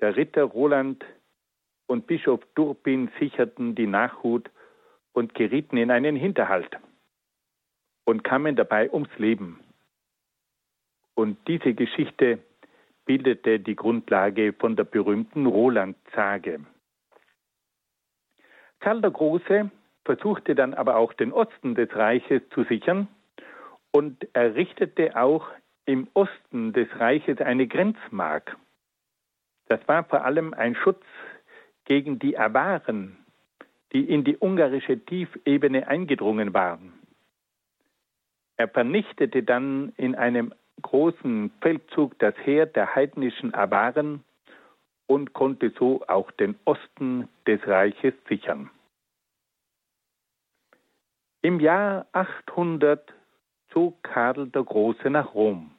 Der 0.00 0.16
Ritter 0.16 0.44
Roland 0.44 1.04
und 1.86 2.06
Bischof 2.06 2.40
Durbin 2.54 3.10
sicherten 3.18 3.74
die 3.74 3.86
Nachhut 3.86 4.50
und 5.12 5.34
gerieten 5.34 5.76
in 5.76 5.90
einen 5.90 6.16
Hinterhalt 6.16 6.76
und 8.04 8.24
kamen 8.24 8.56
dabei 8.56 8.90
ums 8.92 9.10
Leben. 9.18 9.60
Und 11.14 11.36
diese 11.48 11.74
Geschichte 11.74 12.38
bildete 13.08 13.58
die 13.58 13.74
Grundlage 13.74 14.52
von 14.52 14.76
der 14.76 14.84
berühmten 14.84 15.46
Roland-Sage. 15.46 16.60
Karl 18.80 19.00
der 19.00 19.10
Große 19.10 19.70
versuchte 20.04 20.54
dann 20.54 20.74
aber 20.74 20.96
auch 20.96 21.14
den 21.14 21.32
Osten 21.32 21.74
des 21.74 21.88
Reiches 21.96 22.42
zu 22.50 22.64
sichern 22.64 23.08
und 23.92 24.28
errichtete 24.34 25.16
auch 25.16 25.48
im 25.86 26.06
Osten 26.12 26.74
des 26.74 26.88
Reiches 27.00 27.40
eine 27.40 27.66
Grenzmark. 27.66 28.58
Das 29.68 29.80
war 29.88 30.04
vor 30.04 30.26
allem 30.26 30.52
ein 30.52 30.74
Schutz 30.74 31.02
gegen 31.86 32.18
die 32.18 32.38
Awaren, 32.38 33.16
die 33.94 34.04
in 34.04 34.22
die 34.22 34.36
ungarische 34.38 35.02
Tiefebene 35.02 35.88
eingedrungen 35.88 36.52
waren. 36.52 36.92
Er 38.58 38.68
vernichtete 38.68 39.42
dann 39.44 39.94
in 39.96 40.14
einem 40.14 40.52
großen 40.82 41.50
Feldzug 41.60 42.18
das 42.18 42.34
Heer 42.44 42.66
der 42.66 42.94
heidnischen 42.94 43.54
Awaren 43.54 44.24
und 45.06 45.32
konnte 45.32 45.72
so 45.78 46.04
auch 46.06 46.30
den 46.32 46.58
Osten 46.64 47.28
des 47.46 47.66
Reiches 47.66 48.14
sichern. 48.28 48.70
Im 51.42 51.60
Jahr 51.60 52.06
800 52.12 53.12
zog 53.70 54.02
Karl 54.02 54.48
der 54.48 54.64
Große 54.64 55.08
nach 55.08 55.34
Rom 55.34 55.70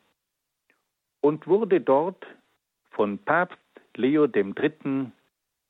und 1.21 1.47
wurde 1.47 1.81
dort 1.81 2.25
von 2.91 3.17
Papst 3.19 3.57
Leo 3.95 4.25
III. 4.25 5.11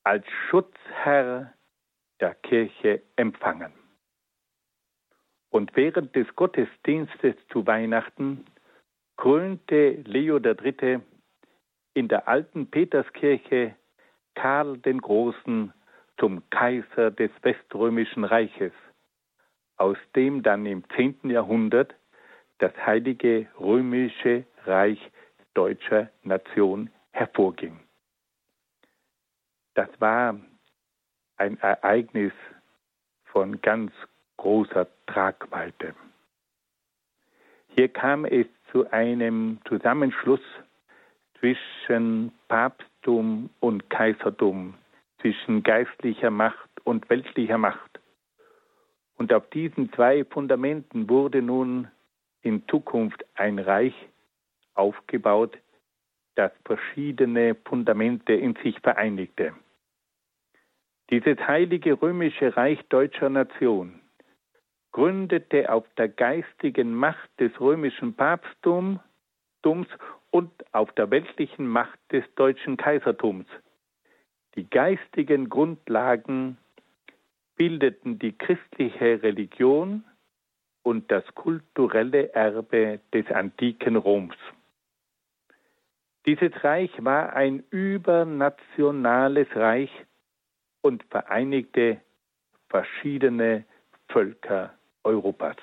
als 0.03 0.25
Schutzherr 0.49 1.53
der 2.19 2.35
Kirche 2.35 3.01
empfangen. 3.15 3.73
Und 5.49 5.75
während 5.75 6.15
des 6.15 6.27
Gottesdienstes 6.35 7.35
zu 7.51 7.65
Weihnachten 7.65 8.45
krönte 9.19 10.01
Leo 10.05 10.37
III. 10.37 11.01
in 11.93 12.07
der 12.07 12.29
alten 12.29 12.71
Peterskirche 12.71 13.75
Karl 14.33 14.77
den 14.77 15.01
Großen 15.01 15.73
zum 16.17 16.49
Kaiser 16.49 17.11
des 17.11 17.29
Weströmischen 17.41 18.23
Reiches 18.23 18.71
aus 19.75 19.97
dem 20.15 20.41
dann 20.41 20.65
im 20.65 20.85
10. 20.95 21.29
Jahrhundert 21.31 21.95
das 22.59 22.71
Heilige 22.77 23.47
Römische 23.59 24.45
Reich 24.63 25.11
deutscher 25.53 26.09
Nation 26.23 26.89
hervorging. 27.11 27.77
Das 29.73 29.89
war 29.99 30.39
ein 31.35 31.59
Ereignis 31.59 32.33
von 33.25 33.59
ganz 33.59 33.91
großer 34.37 34.87
Tragweite. 35.07 35.93
Hier 37.75 37.89
kam 37.89 38.23
es 38.23 38.47
zu 38.71 38.89
einem 38.91 39.59
Zusammenschluss 39.67 40.41
zwischen 41.39 42.31
Papsttum 42.47 43.49
und 43.59 43.89
Kaisertum, 43.89 44.75
zwischen 45.21 45.63
geistlicher 45.63 46.31
Macht 46.31 46.69
und 46.83 47.09
weltlicher 47.09 47.57
Macht. 47.57 47.99
Und 49.15 49.33
auf 49.33 49.49
diesen 49.49 49.91
zwei 49.93 50.23
Fundamenten 50.25 51.09
wurde 51.09 51.41
nun 51.41 51.87
in 52.41 52.67
Zukunft 52.67 53.25
ein 53.35 53.59
Reich 53.59 53.93
aufgebaut, 54.75 55.57
das 56.35 56.51
verschiedene 56.63 57.55
Fundamente 57.65 58.33
in 58.33 58.55
sich 58.63 58.79
vereinigte. 58.79 59.53
Dieses 61.09 61.37
heilige 61.39 62.01
römische 62.01 62.55
Reich 62.55 62.79
deutscher 62.87 63.29
Nation 63.29 63.98
gründete 64.91 65.71
auf 65.71 65.85
der 65.97 66.09
geistigen 66.09 66.93
Macht 66.93 67.29
des 67.39 67.51
römischen 67.59 68.13
Papsttums 68.15 68.99
und 70.31 70.51
auf 70.73 70.91
der 70.93 71.11
weltlichen 71.11 71.67
Macht 71.67 71.99
des 72.11 72.23
deutschen 72.35 72.77
Kaisertums. 72.77 73.45
Die 74.55 74.69
geistigen 74.69 75.49
Grundlagen 75.49 76.57
bildeten 77.55 78.19
die 78.19 78.37
christliche 78.37 79.21
Religion 79.21 80.03
und 80.83 81.11
das 81.11 81.23
kulturelle 81.35 82.33
Erbe 82.33 82.99
des 83.13 83.27
antiken 83.31 83.95
Roms. 83.95 84.35
Dieses 86.25 86.51
Reich 86.63 86.91
war 87.03 87.33
ein 87.33 87.63
übernationales 87.69 89.47
Reich 89.55 89.91
und 90.81 91.03
vereinigte 91.05 92.01
verschiedene 92.69 93.65
Völker 94.09 94.78
Europas. 95.03 95.57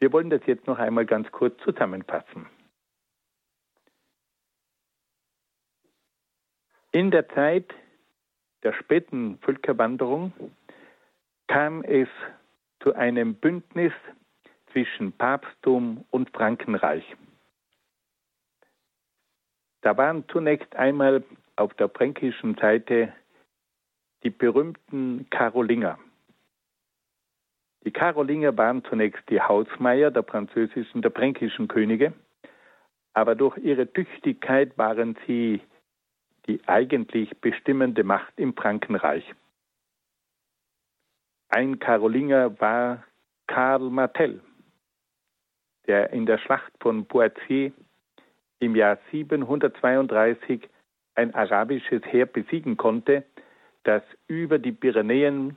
Wir 0.00 0.12
wollen 0.12 0.30
das 0.30 0.42
jetzt 0.46 0.66
noch 0.66 0.78
einmal 0.78 1.06
ganz 1.06 1.30
kurz 1.30 1.56
zusammenfassen. 1.62 2.46
In 6.90 7.10
der 7.10 7.28
Zeit 7.30 7.72
der 8.62 8.72
späten 8.74 9.38
Völkerwanderung 9.38 10.32
kam 11.46 11.82
es 11.84 12.08
zu 12.80 12.94
einem 12.94 13.34
Bündnis 13.34 13.92
zwischen 14.72 15.12
Papsttum 15.12 16.04
und 16.10 16.30
Frankenreich. 16.30 17.04
Da 19.82 19.96
waren 19.96 20.28
zunächst 20.28 20.74
einmal 20.76 21.24
auf 21.56 21.74
der 21.74 21.88
fränkischen 21.88 22.56
Seite 22.56 23.12
die 24.22 24.30
berühmten 24.30 25.28
Karolinger. 25.30 25.98
Die 27.84 27.90
Karolinger 27.90 28.56
waren 28.56 28.84
zunächst 28.84 29.28
die 29.28 29.40
Hausmeier 29.40 30.10
der 30.10 30.22
französischen, 30.22 31.02
der 31.02 31.10
fränkischen 31.10 31.68
Könige, 31.68 32.12
aber 33.12 33.34
durch 33.34 33.58
ihre 33.58 33.92
Tüchtigkeit 33.92 34.76
waren 34.78 35.16
sie 35.26 35.60
die 36.46 36.60
eigentlich 36.66 37.36
bestimmende 37.40 38.04
Macht 38.04 38.32
im 38.36 38.54
Frankenreich. 38.54 39.24
Ein 41.48 41.78
Karolinger 41.78 42.58
war 42.60 43.04
Karl 43.46 43.90
Martel, 43.90 44.40
der 45.86 46.12
in 46.12 46.26
der 46.26 46.38
Schlacht 46.38 46.72
von 46.80 47.06
Poitiers 47.06 47.72
im 48.60 48.76
Jahr 48.76 48.98
732 49.10 50.68
ein 51.14 51.34
arabisches 51.34 52.02
Heer 52.06 52.26
besiegen 52.26 52.76
konnte, 52.76 53.24
das 53.82 54.02
über 54.28 54.58
die 54.58 54.72
Pyrenäen 54.72 55.56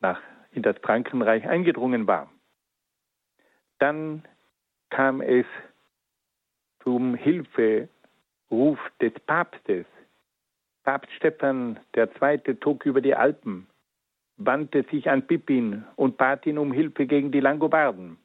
nach, 0.00 0.20
in 0.52 0.62
das 0.62 0.76
Frankenreich 0.78 1.46
eingedrungen 1.48 2.06
war. 2.06 2.30
Dann 3.78 4.24
kam 4.90 5.20
es 5.20 5.46
zum 6.82 7.14
Hilferuf 7.14 7.88
des 9.00 9.12
Papstes 9.26 9.86
Papst 10.88 11.12
Stephan 11.16 11.78
II. 11.94 12.60
zog 12.62 12.86
über 12.86 13.02
die 13.02 13.14
Alpen, 13.14 13.66
wandte 14.38 14.84
sich 14.84 15.10
an 15.10 15.26
Pippin 15.26 15.84
und 15.96 16.16
bat 16.16 16.46
ihn 16.46 16.56
um 16.56 16.72
Hilfe 16.72 17.04
gegen 17.04 17.30
die 17.30 17.40
Langobarden. 17.40 18.16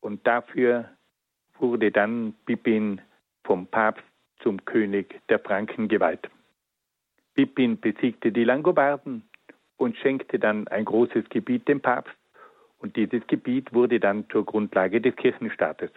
Und 0.00 0.26
dafür 0.26 0.90
wurde 1.60 1.92
dann 1.92 2.34
Pippin 2.46 3.00
vom 3.44 3.68
Papst 3.68 4.02
zum 4.40 4.64
König 4.64 5.20
der 5.28 5.38
Franken 5.38 5.86
geweiht. 5.86 6.28
Pippin 7.34 7.78
besiegte 7.78 8.32
die 8.32 8.42
Langobarden 8.42 9.22
und 9.82 9.96
schenkte 9.96 10.38
dann 10.38 10.68
ein 10.68 10.84
großes 10.84 11.28
Gebiet 11.28 11.66
dem 11.68 11.80
Papst 11.80 12.14
und 12.78 12.96
dieses 12.96 13.26
Gebiet 13.26 13.72
wurde 13.74 14.00
dann 14.00 14.28
zur 14.30 14.44
Grundlage 14.44 15.00
des 15.00 15.16
Kirchenstaates. 15.16 15.90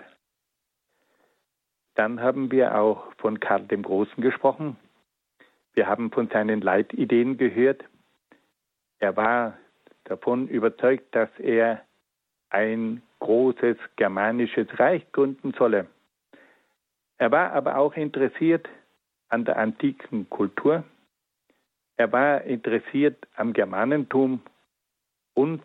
Dann 1.96 2.20
haben 2.20 2.52
wir 2.52 2.78
auch 2.80 3.14
von 3.18 3.40
Karl 3.40 3.64
dem 3.68 3.84
Großen 3.84 4.22
gesprochen. 4.22 4.76
Wir 5.74 5.88
haben 5.88 6.12
von 6.12 6.28
seinen 6.30 6.62
Leitideen 6.62 7.38
gehört. 7.38 7.84
Er 9.00 9.16
war 9.16 9.58
davon 10.04 10.48
überzeugt, 10.48 11.14
dass 11.16 11.30
er 11.40 11.82
ein 12.50 13.02
großes 13.20 13.78
germanisches 13.96 14.68
Reich 14.80 15.10
gründen 15.12 15.54
solle. 15.58 15.88
Er 17.18 17.32
war 17.32 17.54
aber 17.54 17.78
auch 17.78 17.94
interessiert 17.94 18.68
an 19.30 19.46
der 19.46 19.58
antiken 19.58 20.30
Kultur. 20.30 20.84
Er 21.98 22.12
war 22.12 22.44
interessiert 22.44 23.18
am 23.36 23.54
Germanentum 23.54 24.42
und 25.34 25.62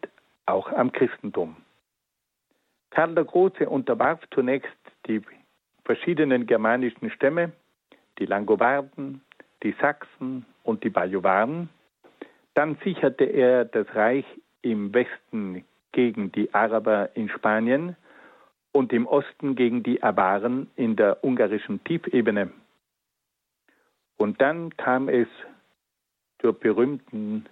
auch 0.47 0.73
am 0.73 0.93
Christentum. 0.93 1.57
Karl 2.91 3.15
der 3.15 3.25
Große 3.25 3.69
unterwarf 3.69 4.21
zunächst 4.33 4.77
die 5.07 5.23
verschiedenen 5.85 6.47
germanischen 6.47 7.11
Stämme, 7.11 7.53
die 8.19 8.27
Langobarden, 8.27 9.23
die 9.63 9.75
Sachsen 9.81 10.45
und 10.63 10.85
die 10.85 10.91
Bajuwaren. 10.91 11.69
Dann 12.55 12.77
sicherte 12.85 13.25
er 13.25 13.65
das 13.65 13.87
Reich 13.95 14.25
im 14.63 14.93
Westen 14.93 15.65
gegen 15.93 16.31
die 16.33 16.53
Araber 16.53 17.11
in 17.15 17.29
Spanien 17.29 17.97
und 18.73 18.93
im 18.93 19.07
Osten 19.07 19.57
gegen 19.57 19.83
die 19.83 20.03
Awaren 20.03 20.71
in 20.77 20.97
der 20.97 21.25
ungarischen 21.25 21.83
Tiefebene. 21.85 22.51
Und 24.17 24.41
dann 24.41 24.77
kam 24.77 25.09
es 25.09 25.29
zur 26.41 26.53
berühmten 26.53 27.47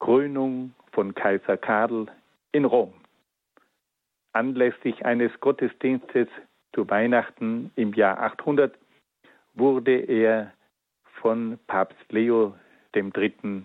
Krönung 0.00 0.74
von 0.92 1.14
Kaiser 1.14 1.56
Karl 1.56 2.06
in 2.52 2.64
Rom. 2.64 2.92
Anlässlich 4.32 5.04
eines 5.04 5.32
Gottesdienstes 5.40 6.28
zu 6.74 6.88
Weihnachten 6.88 7.70
im 7.76 7.94
Jahr 7.94 8.18
800 8.20 8.76
wurde 9.54 9.96
er 9.96 10.52
von 11.20 11.58
Papst 11.66 12.12
Leo 12.12 12.54
III. 12.94 13.64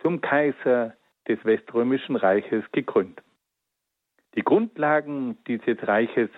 zum 0.00 0.20
Kaiser 0.20 0.94
des 1.28 1.44
Weströmischen 1.44 2.16
Reiches 2.16 2.64
gekrönt. 2.72 3.22
Die 4.34 4.42
Grundlagen 4.42 5.38
dieses 5.46 5.86
Reiches 5.86 6.30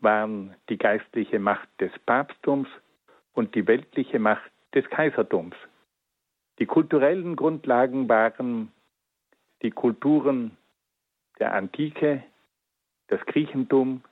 waren 0.00 0.54
die 0.68 0.78
geistliche 0.78 1.38
Macht 1.38 1.68
des 1.80 1.92
Papsttums 2.06 2.68
und 3.32 3.54
die 3.54 3.66
weltliche 3.66 4.18
Macht 4.18 4.50
des 4.74 4.88
Kaisertums. 4.90 5.56
Die 6.62 6.66
kulturellen 6.66 7.34
Grundlagen 7.34 8.08
waren 8.08 8.70
die 9.62 9.72
Kulturen 9.72 10.56
der 11.40 11.54
Antike, 11.54 12.22
das 13.08 13.20
Griechentum, 13.26 14.04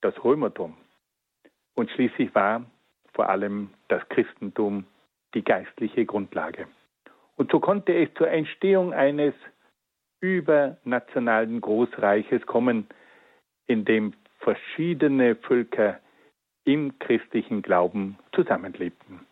das 0.00 0.14
Römertum. 0.24 0.74
Und 1.74 1.90
schließlich 1.90 2.34
war 2.34 2.64
vor 3.12 3.28
allem 3.28 3.74
das 3.88 4.08
Christentum 4.08 4.86
die 5.34 5.44
geistliche 5.44 6.06
Grundlage. 6.06 6.66
Und 7.36 7.52
so 7.52 7.60
konnte 7.60 7.92
es 7.92 8.08
zur 8.14 8.30
Entstehung 8.30 8.94
eines 8.94 9.34
übernationalen 10.20 11.60
Großreiches 11.60 12.46
kommen, 12.46 12.86
in 13.66 13.84
dem 13.84 14.14
verschiedene 14.38 15.36
Völker 15.36 16.00
im 16.64 16.98
christlichen 17.00 17.60
Glauben 17.60 18.18
zusammenlebten. 18.32 19.27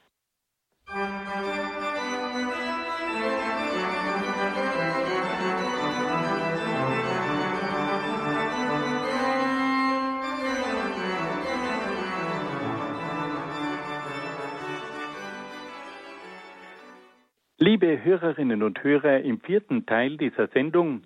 Liebe 17.79 18.03
Hörerinnen 18.03 18.63
und 18.63 18.83
Hörer, 18.83 19.21
im 19.21 19.39
vierten 19.39 19.85
Teil 19.85 20.17
dieser 20.17 20.47
Sendung 20.49 21.03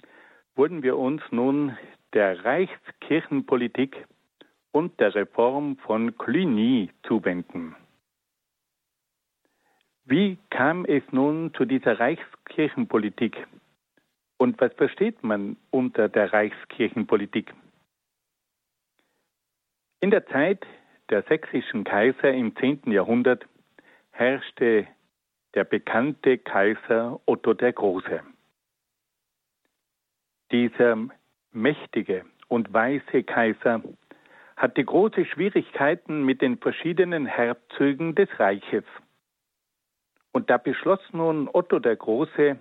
wollen 0.54 0.84
wir 0.84 0.96
uns 0.98 1.20
nun 1.32 1.76
der 2.14 2.44
Reichskirchenpolitik 2.44 4.06
und 4.70 5.00
der 5.00 5.16
Reform 5.16 5.78
von 5.78 6.16
Cluny 6.16 6.90
zuwenden. 7.02 7.74
Wie 10.04 10.38
kam 10.50 10.84
es 10.84 11.02
nun 11.10 11.52
zu 11.54 11.64
dieser 11.64 11.98
Reichskirchenpolitik? 11.98 13.48
Und 14.38 14.60
was 14.60 14.72
versteht 14.74 15.24
man 15.24 15.56
unter 15.72 16.08
der 16.08 16.32
Reichskirchenpolitik? 16.32 17.52
In 19.98 20.12
der 20.12 20.24
Zeit 20.26 20.64
der 21.08 21.24
sächsischen 21.24 21.82
Kaiser 21.82 22.32
im 22.32 22.54
10. 22.54 22.92
Jahrhundert 22.92 23.44
herrschte 24.12 24.86
der 25.54 25.64
bekannte 25.64 26.38
Kaiser 26.38 27.20
Otto 27.26 27.54
der 27.54 27.72
Große. 27.72 28.20
Dieser 30.52 31.08
mächtige 31.52 32.24
und 32.48 32.72
weise 32.72 33.22
Kaiser 33.22 33.82
hatte 34.56 34.84
große 34.84 35.24
Schwierigkeiten 35.24 36.24
mit 36.24 36.42
den 36.42 36.58
verschiedenen 36.58 37.26
Herzögen 37.26 38.14
des 38.14 38.28
Reiches. 38.38 38.84
Und 40.32 40.50
da 40.50 40.58
beschloss 40.58 41.00
nun 41.12 41.48
Otto 41.52 41.78
der 41.78 41.96
Große, 41.96 42.58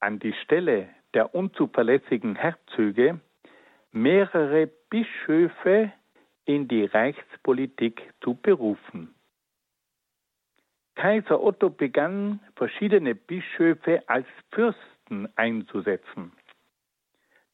an 0.00 0.18
die 0.18 0.34
Stelle 0.44 0.88
der 1.14 1.34
unzuverlässigen 1.34 2.36
Herzöge 2.36 3.20
mehrere 3.92 4.66
Bischöfe 4.90 5.92
in 6.44 6.68
die 6.68 6.84
Reichspolitik 6.84 8.12
zu 8.22 8.34
berufen. 8.34 9.14
Kaiser 11.04 11.42
Otto 11.42 11.68
begann, 11.68 12.40
verschiedene 12.56 13.14
Bischöfe 13.14 14.02
als 14.08 14.26
Fürsten 14.52 15.28
einzusetzen. 15.36 16.32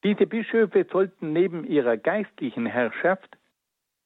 Diese 0.05 0.25
Bischöfe 0.25 0.87
sollten 0.89 1.33
neben 1.33 1.65
ihrer 1.65 1.97
geistlichen 1.97 2.65
Herrschaft 2.65 3.37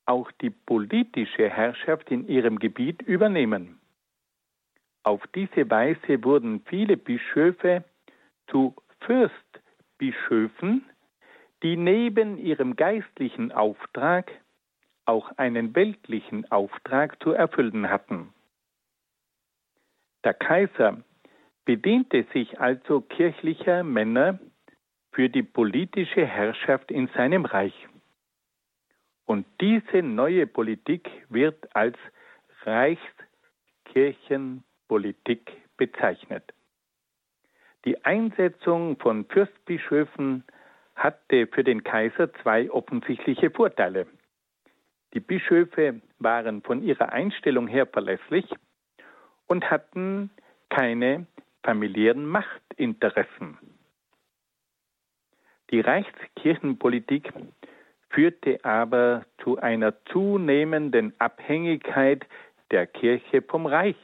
auch 0.07 0.33
die 0.41 0.49
politische 0.49 1.51
Herrschaft 1.51 2.11
in 2.11 2.27
ihrem 2.27 2.59
Gebiet 2.59 3.03
übernehmen. 3.03 3.79
Auf 5.03 5.21
diese 5.35 5.71
Weise 5.71 6.25
wurden 6.25 6.63
viele 6.65 6.97
Bischöfe 6.97 7.85
zu 8.47 8.75
Fürstbischöfen, 9.01 10.87
die 11.63 11.77
neben 11.77 12.39
ihrem 12.39 12.77
geistlichen 12.77 13.53
Auftrag 13.53 14.33
auch 15.05 15.37
einen 15.37 15.75
weltlichen 15.75 16.51
Auftrag 16.51 17.23
zu 17.23 17.33
erfüllen 17.33 17.91
hatten. 17.91 18.33
Der 20.25 20.35
Kaiser 20.35 21.03
bediente 21.67 22.25
sich 22.33 22.59
also 22.59 23.03
kirchlicher 23.03 23.85
Männer 23.85 24.41
für 25.13 25.29
die 25.29 25.43
politische 25.43 26.25
Herrschaft 26.25 26.91
in 26.91 27.09
seinem 27.09 27.45
Reich. 27.45 27.75
Und 29.27 29.45
diese 29.61 30.01
neue 30.03 30.47
Politik 30.47 31.11
wird 31.29 31.77
als 31.77 31.99
Reichskirchenpolitik 32.63 35.53
bezeichnet. 35.77 36.55
Die 37.85 38.03
Einsetzung 38.05 38.99
von 38.99 39.27
Fürstbischöfen 39.27 40.45
hatte 40.95 41.47
für 41.49 41.65
den 41.65 41.85
Kaiser 41.85 42.33
zwei 42.43 42.71
offensichtliche 42.71 43.51
Vorteile. 43.51 44.07
Die 45.13 45.21
Bischöfe 45.21 46.01
waren 46.19 46.63
von 46.63 46.83
ihrer 46.83 47.13
Einstellung 47.13 47.69
her 47.69 47.87
verlässlich 47.87 48.47
und 49.47 49.71
hatten 49.71 50.31
keine 50.69 51.27
familiären 51.63 52.27
Machtinteressen. 52.27 53.59
Die 55.71 55.81
Reichskirchenpolitik 55.81 57.33
führte 58.11 58.65
aber 58.65 59.25
zu 59.43 59.59
einer 59.59 59.95
zunehmenden 60.07 61.19
Abhängigkeit 61.19 62.25
der 62.71 62.87
Kirche 62.87 63.43
vom 63.43 63.67
Reich. 63.67 63.97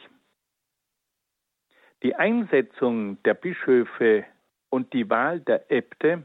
Die 2.03 2.15
Einsetzung 2.15 3.23
der 3.25 3.35
Bischöfe 3.35 4.25
und 4.71 4.93
die 4.95 5.09
Wahl 5.11 5.41
der 5.41 5.71
Äbte 5.71 6.25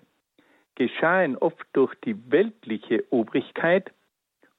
geschahen 0.76 1.38
oft 1.38 1.66
durch 1.74 1.94
die 2.06 2.32
weltliche 2.32 3.04
Obrigkeit 3.10 3.92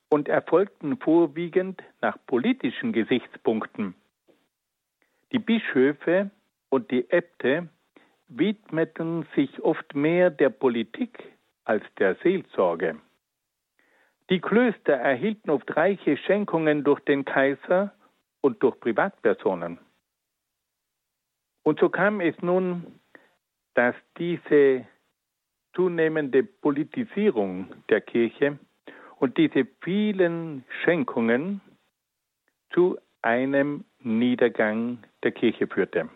und 0.08 0.28
erfolgten 0.28 0.98
vorwiegend 0.98 1.82
nach 2.00 2.18
politischen 2.26 2.92
Gesichtspunkten 2.92 3.94
Die 5.32 5.38
Bischöfe 5.38 6.30
und 6.68 6.90
die 6.90 7.10
Äbte 7.10 7.68
widmeten 8.28 9.26
sich 9.34 9.60
oft 9.62 9.94
mehr 9.94 10.30
der 10.30 10.50
Politik 10.50 11.22
als 11.64 11.84
der 11.98 12.16
Seelsorge. 12.16 13.00
Die 14.30 14.40
Klöster 14.40 14.94
erhielten 14.94 15.50
oft 15.50 15.76
reiche 15.76 16.16
Schenkungen 16.16 16.82
durch 16.82 17.00
den 17.00 17.24
Kaiser 17.24 17.92
und 18.40 18.62
durch 18.62 18.78
Privatpersonen. 18.80 19.78
Und 21.62 21.80
so 21.80 21.88
kam 21.88 22.20
es 22.20 22.40
nun, 22.42 23.00
dass 23.74 23.94
diese 24.18 24.86
zunehmende 25.74 26.42
Politisierung 26.42 27.72
der 27.88 28.00
Kirche 28.00 28.58
und 29.18 29.36
diese 29.36 29.66
vielen 29.82 30.64
Schenkungen 30.82 31.60
zu 32.70 32.98
einem 33.22 33.84
Niedergang 34.00 34.98
der 35.26 35.32
Kirche 35.32 35.66
führte. 35.66 36.08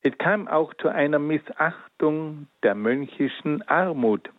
Es 0.00 0.16
kam 0.16 0.48
auch 0.48 0.72
zu 0.72 0.88
einer 0.88 1.18
Missachtung 1.18 2.48
der 2.62 2.74
mönchischen 2.74 3.60
Armut. 3.68 4.30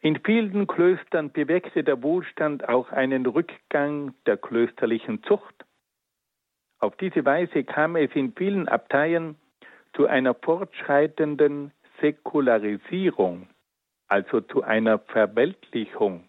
In 0.00 0.18
vielen 0.24 0.66
Klöstern 0.66 1.30
bewirkte 1.30 1.84
der 1.84 2.02
Wohlstand 2.02 2.66
auch 2.70 2.90
einen 2.90 3.26
Rückgang 3.26 4.14
der 4.24 4.38
klösterlichen 4.38 5.22
Zucht. 5.24 5.66
Auf 6.78 6.96
diese 6.96 7.22
Weise 7.26 7.64
kam 7.64 7.96
es 7.96 8.10
in 8.14 8.32
vielen 8.32 8.66
Abteien 8.66 9.36
zu 9.92 10.06
einer 10.06 10.32
fortschreitenden 10.34 11.70
Säkularisierung, 12.00 13.46
also 14.08 14.40
zu 14.40 14.62
einer 14.62 14.98
Verweltlichung. 15.00 16.24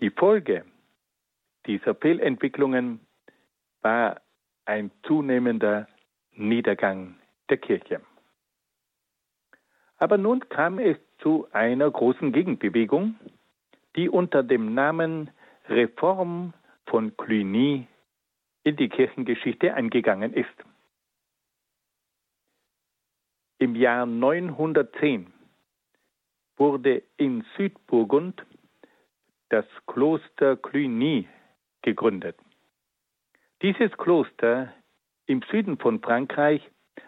Die 0.00 0.10
Folge 0.10 0.64
dieser 1.66 1.94
Fehlentwicklungen 1.94 3.00
war 3.82 4.20
ein 4.66 4.90
zunehmender 5.04 5.88
Niedergang 6.32 7.16
der 7.48 7.56
Kirche. 7.56 8.00
Aber 9.98 10.18
nun 10.18 10.46
kam 10.48 10.78
es 10.78 10.98
zu 11.18 11.48
einer 11.52 11.90
großen 11.90 12.32
Gegenbewegung, 12.32 13.14
die 13.96 14.10
unter 14.10 14.42
dem 14.42 14.74
Namen 14.74 15.30
Reform 15.68 16.52
von 16.86 17.16
Cluny 17.16 17.86
in 18.62 18.76
die 18.76 18.88
Kirchengeschichte 18.88 19.74
eingegangen 19.74 20.34
ist. 20.34 20.54
Im 23.58 23.74
Jahr 23.74 24.04
910 24.04 25.32
wurde 26.58 27.02
in 27.16 27.44
Südburgund 27.56 28.44
das 29.48 29.64
Kloster 29.86 30.56
Cluny 30.56 31.26
gegründet. 31.82 32.36
Dieses 33.62 33.90
Kloster 33.96 34.72
im 35.26 35.42
Süden 35.50 35.78
von 35.78 36.00
Frankreich 36.00 36.60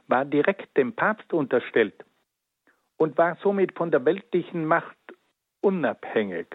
war 0.07 0.25
direkt 0.25 0.77
dem 0.77 0.95
Papst 0.95 1.33
unterstellt 1.33 2.05
und 2.97 3.19
war 3.19 3.37
somit 3.43 3.77
von 3.77 3.91
der 3.91 4.05
weltlichen 4.05 4.65
Macht 4.65 4.97
unabhängig. 5.61 6.47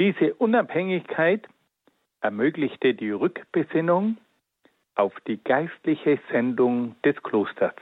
Diese 0.00 0.34
Unabhängigkeit 0.34 1.46
ermöglichte 2.20 2.94
die 2.94 3.10
Rückbesinnung 3.10 4.16
auf 4.96 5.14
die 5.28 5.42
geistliche 5.42 6.18
Sendung 6.30 6.96
des 7.02 7.22
Klosters. 7.22 7.74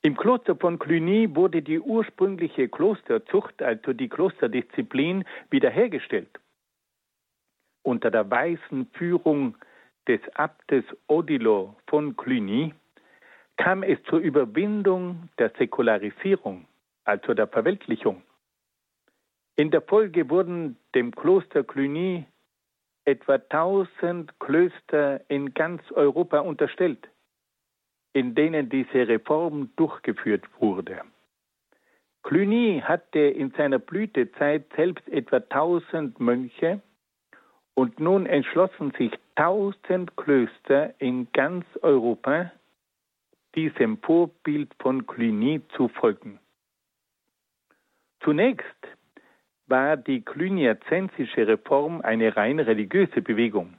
Im 0.00 0.16
Kloster 0.16 0.56
von 0.56 0.78
Cluny 0.78 1.34
wurde 1.34 1.62
die 1.62 1.80
ursprüngliche 1.80 2.68
Klosterzucht, 2.68 3.62
also 3.62 3.92
die 3.92 4.08
Klosterdisziplin, 4.08 5.24
wiederhergestellt. 5.50 6.40
Unter 7.84 8.10
der 8.10 8.30
weisen 8.30 8.86
Führung 8.94 9.56
des 10.08 10.20
Abtes 10.34 10.84
Odilo 11.06 11.76
von 11.86 12.16
Cluny 12.16 12.72
kam 13.56 13.82
es 13.82 14.02
zur 14.04 14.20
Überwindung 14.20 15.28
der 15.38 15.50
Säkularisierung, 15.50 16.66
also 17.04 17.34
der 17.34 17.46
Verweltlichung. 17.46 18.22
In 19.56 19.70
der 19.70 19.82
Folge 19.82 20.28
wurden 20.30 20.78
dem 20.94 21.14
Kloster 21.14 21.62
Cluny 21.62 22.24
etwa 23.04 23.34
1000 23.34 24.40
Klöster 24.40 25.20
in 25.28 25.52
ganz 25.52 25.82
Europa 25.92 26.40
unterstellt, 26.40 27.06
in 28.14 28.34
denen 28.34 28.70
diese 28.70 29.06
Reform 29.06 29.70
durchgeführt 29.76 30.44
wurde. 30.58 31.02
Cluny 32.22 32.82
hatte 32.82 33.18
in 33.18 33.50
seiner 33.50 33.78
Blütezeit 33.78 34.64
selbst 34.74 35.06
etwa 35.10 35.36
1000 35.36 36.18
Mönche 36.18 36.80
und 37.74 37.98
nun 37.98 38.26
entschlossen 38.26 38.92
sich 38.98 39.12
1000 39.36 40.16
Klöster 40.16 40.94
in 40.98 41.28
ganz 41.32 41.64
Europa, 41.82 42.52
diesem 43.54 43.98
Vorbild 43.98 44.72
von 44.80 45.06
Cluny 45.06 45.60
zu 45.76 45.88
folgen. 45.88 46.38
Zunächst 48.20 48.66
war 49.66 49.96
die 49.96 50.22
cluniazensische 50.22 51.46
Reform 51.46 52.00
eine 52.02 52.36
rein 52.36 52.58
religiöse 52.58 53.22
Bewegung. 53.22 53.74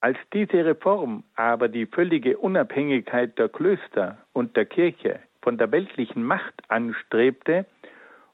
Als 0.00 0.18
diese 0.32 0.64
Reform 0.64 1.24
aber 1.34 1.68
die 1.68 1.86
völlige 1.86 2.38
Unabhängigkeit 2.38 3.36
der 3.38 3.48
Klöster 3.48 4.18
und 4.32 4.56
der 4.56 4.66
Kirche 4.66 5.20
von 5.42 5.58
der 5.58 5.72
weltlichen 5.72 6.22
Macht 6.22 6.54
anstrebte, 6.68 7.66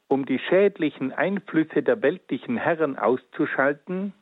um 0.08 0.26
die 0.26 0.38
schädlichen 0.38 1.12
Einflüsse 1.12 1.82
der 1.82 2.02
weltlichen 2.02 2.56
Herren 2.56 2.98
auszuschalten, 2.98 4.12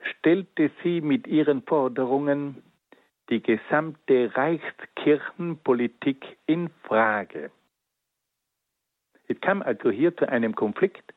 stellte 0.00 0.70
sie 0.82 1.00
mit 1.00 1.26
ihren 1.26 1.62
Forderungen 1.62 2.62
die 3.30 3.42
gesamte 3.42 4.30
Reichskirchenpolitik 4.34 6.36
in 6.46 6.68
Frage. 6.82 7.50
Es 9.28 9.40
kam 9.40 9.62
also 9.62 9.90
hier 9.90 10.14
zu 10.16 10.28
einem 10.28 10.54
Konflikt 10.54 11.14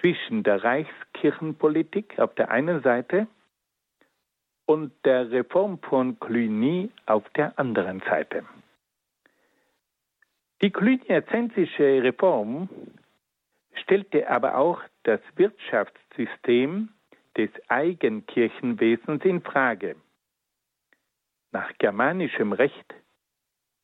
zwischen 0.00 0.42
der 0.42 0.64
Reichskirchenpolitik 0.64 2.18
auf 2.18 2.34
der 2.34 2.50
einen 2.50 2.82
Seite 2.82 3.28
und 4.66 4.92
der 5.04 5.30
Reform 5.30 5.78
von 5.78 6.18
Cluny 6.18 6.90
auf 7.06 7.28
der 7.30 7.58
anderen 7.58 8.00
Seite. 8.00 8.44
Die 10.62 10.70
cluniazensische 10.70 12.02
Reform 12.02 12.68
stellte 13.74 14.28
aber 14.28 14.56
auch 14.56 14.80
das 15.02 15.20
Wirtschaftssystem 15.36 16.90
des 17.36 17.50
Eigenkirchenwesens 17.68 19.24
in 19.24 19.42
Frage. 19.42 19.96
Nach 21.52 21.70
germanischem 21.78 22.52
Recht 22.52 22.94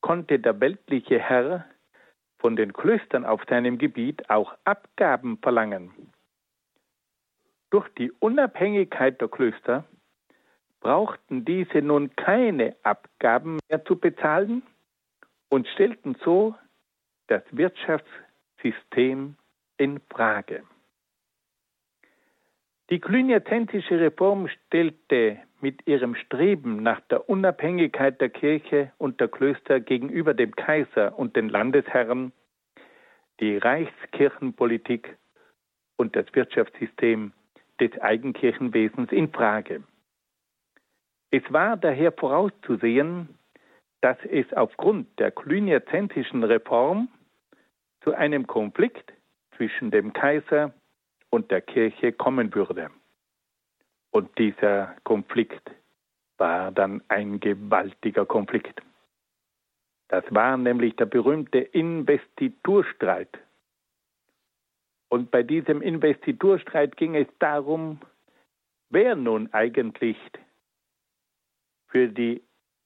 konnte 0.00 0.38
der 0.38 0.60
weltliche 0.60 1.18
Herr 1.18 1.66
von 2.38 2.56
den 2.56 2.72
Klöstern 2.72 3.24
auf 3.24 3.42
seinem 3.48 3.76
Gebiet 3.76 4.30
auch 4.30 4.56
Abgaben 4.64 5.38
verlangen. 5.38 5.90
Durch 7.70 7.88
die 7.98 8.10
Unabhängigkeit 8.12 9.20
der 9.20 9.28
Klöster 9.28 9.84
brauchten 10.80 11.44
diese 11.44 11.82
nun 11.82 12.16
keine 12.16 12.74
Abgaben 12.82 13.58
mehr 13.68 13.84
zu 13.84 13.96
bezahlen 13.96 14.62
und 15.51 15.68
stellten 15.68 16.16
so 16.24 16.55
das 17.26 17.42
Wirtschaftssystem 17.51 19.36
in 19.76 20.01
Frage. 20.09 20.62
Die 22.88 22.98
cluniazensische 22.98 24.01
Reform 24.01 24.48
stellte 24.48 25.38
mit 25.61 25.86
ihrem 25.86 26.14
Streben 26.14 26.82
nach 26.82 27.01
der 27.03 27.28
Unabhängigkeit 27.28 28.20
der 28.20 28.30
Kirche 28.30 28.92
und 28.98 29.20
der 29.20 29.28
Klöster 29.28 29.78
gegenüber 29.78 30.34
dem 30.34 30.57
Kaiser 30.57 31.16
und 31.18 31.36
den 31.36 31.48
Landesherren 31.48 32.32
die 33.38 33.57
Reichskirchenpolitik 33.57 35.16
und 35.96 36.16
das 36.16 36.26
Wirtschaftssystem 36.32 37.32
des 37.80 37.98
Eigenkirchenwesens 38.01 39.12
in 39.12 39.32
Frage. 39.32 39.82
Es 41.30 41.42
war 41.51 41.76
daher 41.76 42.12
vorauszusehen, 42.12 43.38
dass 44.01 44.16
es 44.24 44.51
aufgrund 44.55 45.18
der 45.18 45.30
cluniazensischen 45.30 46.44
Reform 46.44 47.09
zu 48.03 48.14
einem 48.14 48.46
Konflikt 48.46 49.12
zwischen 49.57 49.90
dem 49.90 50.12
Kaiser 50.12 50.72
und 51.28 51.51
der 51.51 51.61
Kirche 51.61 52.12
kommen 52.12 52.55
würde. 52.55 52.90
Und 54.11 54.36
dieser 54.38 54.96
Konflikt 55.05 55.70
war 56.38 56.72
dann 56.72 57.03
ein 57.09 57.38
gewaltiger 57.38 58.24
Konflikt. 58.24 58.80
Das 60.09 60.24
war 60.30 60.57
nämlich 60.57 60.96
der 60.96 61.07
berühmte 61.07 61.59
Investiturstreit. 61.59 63.38
Und 65.09 65.30
bei 65.30 65.42
diesem 65.42 65.82
Investiturstreit 65.82 66.96
ging 66.96 67.14
es 67.14 67.28
darum, 67.38 68.01
wer 68.88 69.14
nun 69.14 69.53
eigentlich 69.53 70.16
für 71.88 72.09
die 72.09 72.42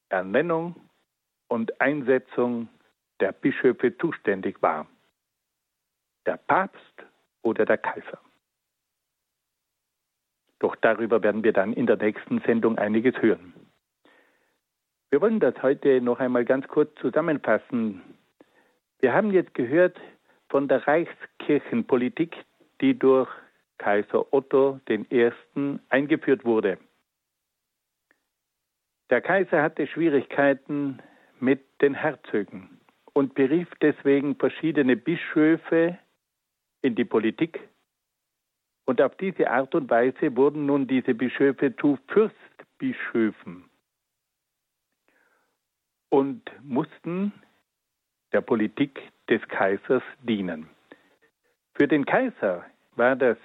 Ernennung 0.09 0.75
und 1.55 1.81
Einsetzung 1.81 2.69
der 3.21 3.31
Bischöfe 3.31 3.97
zuständig 3.97 4.61
war. 4.61 4.89
Der 6.27 6.37
Papst 6.37 7.07
oder 7.43 7.65
der 7.65 7.79
Kaiser. 7.79 8.19
Doch 10.59 10.75
darüber 10.75 11.23
werden 11.23 11.45
wir 11.45 11.53
dann 11.53 11.73
in 11.73 11.87
der 11.87 11.97
nächsten 11.97 12.41
Sendung 12.41 12.77
einiges 12.77 13.15
hören. 13.23 13.55
Wir 15.11 15.21
wollen 15.21 15.39
das 15.39 15.55
heute 15.63 16.01
noch 16.01 16.19
einmal 16.19 16.45
ganz 16.45 16.67
kurz 16.67 16.93
zusammenfassen. 17.01 18.03
Wir 18.99 19.13
haben 19.13 19.31
jetzt 19.31 19.55
gehört 19.55 19.97
von 20.49 20.67
der 20.67 20.85
Reichskirchenpolitik, 20.89 22.35
die 22.81 22.99
durch 22.99 23.31
Kaiser 23.79 24.33
Otto 24.33 24.81
I. 24.91 25.31
eingeführt 25.89 26.45
wurde. 26.45 26.79
Der 29.11 29.21
Kaiser 29.21 29.63
hatte 29.63 29.87
Schwierigkeiten 29.87 30.99
mit 31.41 31.63
den 31.81 31.95
Herzögen 31.95 32.81
und 33.13 33.35
berief 33.35 33.69
deswegen 33.81 34.37
verschiedene 34.37 34.97
Bischöfe 34.97 35.99
in 36.83 36.95
die 36.95 37.05
Politik. 37.05 37.61
Und 38.87 39.01
auf 39.01 39.17
diese 39.17 39.51
Art 39.51 39.75
und 39.75 39.89
Weise 39.89 40.37
wurden 40.37 40.67
nun 40.67 40.87
diese 40.87 41.15
Bischöfe 41.15 41.75
zu 41.77 41.99
Fürstbischöfen 42.09 43.65
und 46.11 46.43
mussten 46.63 47.33
der 48.33 48.43
Politik 48.43 49.01
des 49.29 49.41
Kaisers 49.49 50.03
dienen. 50.23 50.69
Für 51.75 51.89
den 51.89 52.05
Kaiser 52.05 52.65
war 52.95 53.17
das 53.17 53.39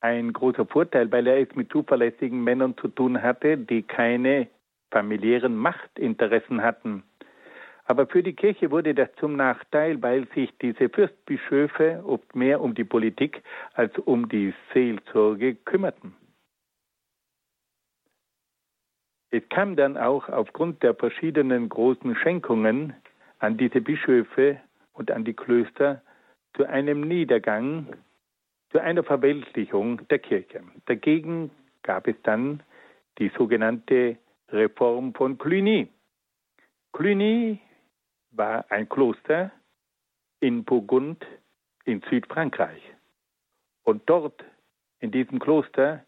ein 0.00 0.32
großer 0.32 0.66
Vorteil, 0.66 1.10
weil 1.10 1.26
er 1.26 1.40
es 1.40 1.54
mit 1.56 1.72
zuverlässigen 1.72 2.44
Männern 2.44 2.76
zu 2.76 2.88
tun 2.88 3.22
hatte, 3.22 3.56
die 3.56 3.82
keine 3.82 4.48
familiären 4.94 5.56
Machtinteressen 5.56 6.62
hatten. 6.62 7.02
Aber 7.86 8.06
für 8.06 8.22
die 8.22 8.32
Kirche 8.32 8.70
wurde 8.70 8.94
das 8.94 9.08
zum 9.16 9.34
Nachteil, 9.34 10.00
weil 10.00 10.26
sich 10.34 10.56
diese 10.62 10.88
Fürstbischöfe 10.88 12.02
oft 12.06 12.34
mehr 12.36 12.60
um 12.60 12.74
die 12.74 12.84
Politik 12.84 13.42
als 13.74 13.98
um 13.98 14.28
die 14.28 14.54
Seelsorge 14.72 15.56
kümmerten. 15.56 16.14
Es 19.30 19.42
kam 19.48 19.74
dann 19.74 19.96
auch 19.96 20.28
aufgrund 20.28 20.84
der 20.84 20.94
verschiedenen 20.94 21.68
großen 21.68 22.14
Schenkungen 22.14 22.94
an 23.40 23.56
diese 23.56 23.80
Bischöfe 23.80 24.60
und 24.92 25.10
an 25.10 25.24
die 25.24 25.34
Klöster 25.34 26.02
zu 26.56 26.64
einem 26.68 27.00
Niedergang, 27.00 27.88
zu 28.70 28.78
einer 28.80 29.02
Verweltlichung 29.02 30.06
der 30.06 30.20
Kirche. 30.20 30.62
Dagegen 30.86 31.50
gab 31.82 32.06
es 32.06 32.14
dann 32.22 32.62
die 33.18 33.30
sogenannte 33.36 34.18
Reform 34.54 35.12
von 35.14 35.36
Cluny. 35.36 35.88
Cluny 36.92 37.60
war 38.30 38.64
ein 38.70 38.88
Kloster 38.88 39.50
in 40.40 40.64
Burgund 40.64 41.26
in 41.84 42.02
Südfrankreich. 42.08 42.82
Und 43.82 44.08
dort, 44.08 44.44
in 45.00 45.10
diesem 45.10 45.40
Kloster, 45.40 46.04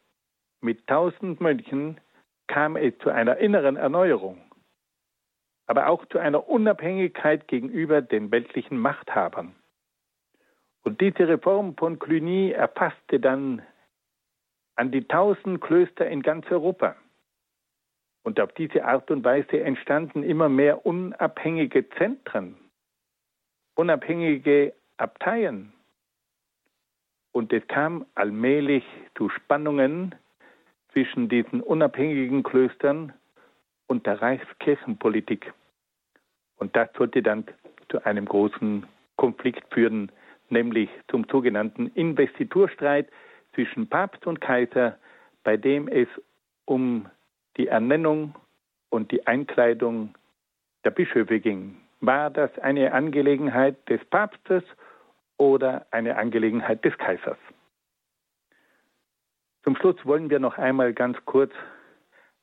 mit 0.60 0.86
tausend 0.86 1.40
Mönchen, 1.40 2.00
kam 2.46 2.76
es 2.76 2.96
zu 2.98 3.10
einer 3.10 3.36
inneren 3.38 3.76
Erneuerung, 3.76 4.40
aber 5.66 5.88
auch 5.88 6.06
zu 6.06 6.18
einer 6.18 6.48
Unabhängigkeit 6.48 7.48
gegenüber 7.48 8.00
den 8.00 8.30
weltlichen 8.30 8.78
Machthabern. 8.78 9.54
Und 10.84 11.00
diese 11.00 11.26
Reform 11.26 11.76
von 11.76 11.98
Cluny 11.98 12.52
erfasste 12.52 13.18
dann 13.18 13.60
an 14.76 14.92
die 14.92 15.06
tausend 15.08 15.60
Klöster 15.60 16.06
in 16.06 16.22
ganz 16.22 16.46
Europa. 16.50 16.94
Und 18.26 18.40
auf 18.40 18.50
diese 18.54 18.84
Art 18.84 19.08
und 19.12 19.22
Weise 19.22 19.60
entstanden 19.60 20.24
immer 20.24 20.48
mehr 20.48 20.84
unabhängige 20.84 21.88
Zentren, 21.90 22.56
unabhängige 23.76 24.74
Abteien. 24.96 25.72
Und 27.30 27.52
es 27.52 27.64
kam 27.68 28.04
allmählich 28.16 28.82
zu 29.16 29.28
Spannungen 29.28 30.12
zwischen 30.90 31.28
diesen 31.28 31.60
unabhängigen 31.60 32.42
Klöstern 32.42 33.12
und 33.86 34.06
der 34.06 34.20
Reichskirchenpolitik. 34.20 35.52
Und 36.56 36.74
das 36.74 36.88
sollte 36.98 37.22
dann 37.22 37.44
zu 37.90 38.04
einem 38.04 38.24
großen 38.24 38.88
Konflikt 39.14 39.72
führen, 39.72 40.10
nämlich 40.48 40.90
zum 41.12 41.26
sogenannten 41.30 41.92
Investiturstreit 41.94 43.08
zwischen 43.54 43.88
Papst 43.88 44.26
und 44.26 44.40
Kaiser, 44.40 44.98
bei 45.44 45.56
dem 45.56 45.86
es 45.86 46.08
um 46.64 47.08
die 47.56 47.68
Ernennung 47.68 48.34
und 48.90 49.10
die 49.12 49.26
Einkleidung 49.26 50.14
der 50.84 50.90
Bischöfe 50.90 51.40
ging. 51.40 51.76
War 52.00 52.30
das 52.30 52.56
eine 52.58 52.92
Angelegenheit 52.92 53.76
des 53.88 54.04
Papstes 54.06 54.62
oder 55.38 55.86
eine 55.90 56.16
Angelegenheit 56.16 56.84
des 56.84 56.96
Kaisers? 56.98 57.38
Zum 59.64 59.76
Schluss 59.76 59.96
wollen 60.04 60.30
wir 60.30 60.38
noch 60.38 60.58
einmal 60.58 60.92
ganz 60.92 61.18
kurz 61.24 61.52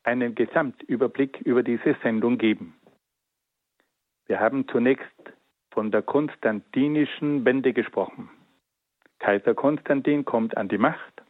einen 0.04 0.36
Gesamtüberblick 0.36 1.40
über 1.42 1.64
diese 1.64 1.96
Sendung 2.04 2.38
geben. 2.38 2.76
Wir 4.26 4.40
haben 4.40 4.68
zunächst 4.68 5.06
von 5.72 5.92
der 5.92 6.02
konstantinischen 6.02 7.46
Wende 7.46 7.74
gesprochen. 7.74 8.30
Kaiser 9.20 9.54
Konstantin 9.54 10.26
kommt 10.26 10.58
an 10.58 10.68
die 10.68 10.78
Macht. 10.78 11.24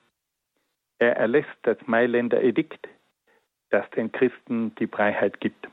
Er 0.98 1.16
erlässt 1.16 1.58
das 1.62 1.78
Mailänder 1.86 2.42
Edikt, 2.42 2.90
das 3.74 3.89
den 3.91 4.11
Christen 4.11 4.76
die 4.76 4.86
Freiheit 4.86 5.39
gibt. 5.41 5.67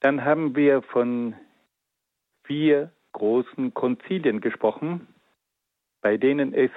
Dann 0.00 0.24
haben 0.24 0.54
wir 0.54 0.82
von 0.82 1.34
vier 2.44 2.92
großen 3.12 3.74
Konzilien 3.74 4.40
gesprochen, 4.40 5.08
bei 6.00 6.16
denen 6.16 6.54
es 6.54 6.70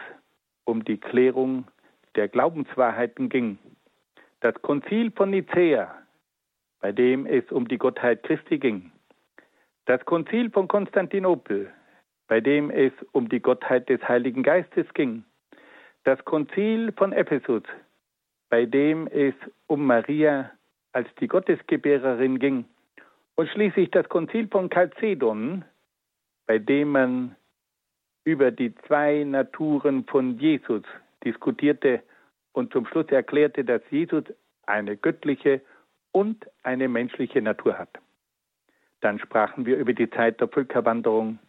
um 0.65 0.83
die 0.83 0.97
Klärung 0.97 1.67
der 2.15 2.27
Glaubenswahrheiten 2.27 3.29
ging. 3.29 3.59
Das 4.39 4.55
Konzil 4.63 5.11
von 5.11 5.29
Nicäa, 5.29 5.95
bei 6.79 6.91
dem 6.91 7.27
es 7.27 7.49
um 7.51 7.67
die 7.67 7.77
Gottheit 7.77 8.23
Christi 8.23 8.57
ging. 8.57 8.91
Das 9.85 10.03
Konzil 10.05 10.49
von 10.49 10.67
Konstantinopel, 10.67 11.71
bei 12.27 12.41
dem 12.41 12.71
es 12.71 12.93
um 13.11 13.29
die 13.29 13.39
Gottheit 13.39 13.89
des 13.89 14.01
Heiligen 14.07 14.41
Geistes 14.41 14.91
ging. 14.95 15.23
Das 16.03 16.23
Konzil 16.25 16.91
von 16.93 17.13
Ephesus, 17.13 17.63
bei 18.51 18.65
dem 18.65 19.07
es 19.07 19.33
um 19.67 19.85
Maria 19.85 20.51
als 20.91 21.07
die 21.21 21.27
Gottesgebärerin 21.27 22.37
ging. 22.37 22.65
Und 23.35 23.49
schließlich 23.49 23.89
das 23.91 24.07
Konzil 24.09 24.49
von 24.49 24.69
Chalcedon, 24.69 25.63
bei 26.47 26.59
dem 26.59 26.89
man 26.91 27.35
über 28.25 28.51
die 28.51 28.75
zwei 28.87 29.23
Naturen 29.23 30.03
von 30.03 30.37
Jesus 30.37 30.83
diskutierte 31.23 32.03
und 32.51 32.73
zum 32.73 32.85
Schluss 32.87 33.07
erklärte, 33.07 33.63
dass 33.63 33.81
Jesus 33.89 34.25
eine 34.65 34.97
göttliche 34.97 35.61
und 36.11 36.45
eine 36.61 36.89
menschliche 36.89 37.41
Natur 37.41 37.77
hat. 37.77 37.99
Dann 38.99 39.17
sprachen 39.19 39.65
wir 39.65 39.77
über 39.77 39.93
die 39.93 40.09
Zeit 40.09 40.41
der 40.41 40.49
Völkerwanderung, 40.49 41.39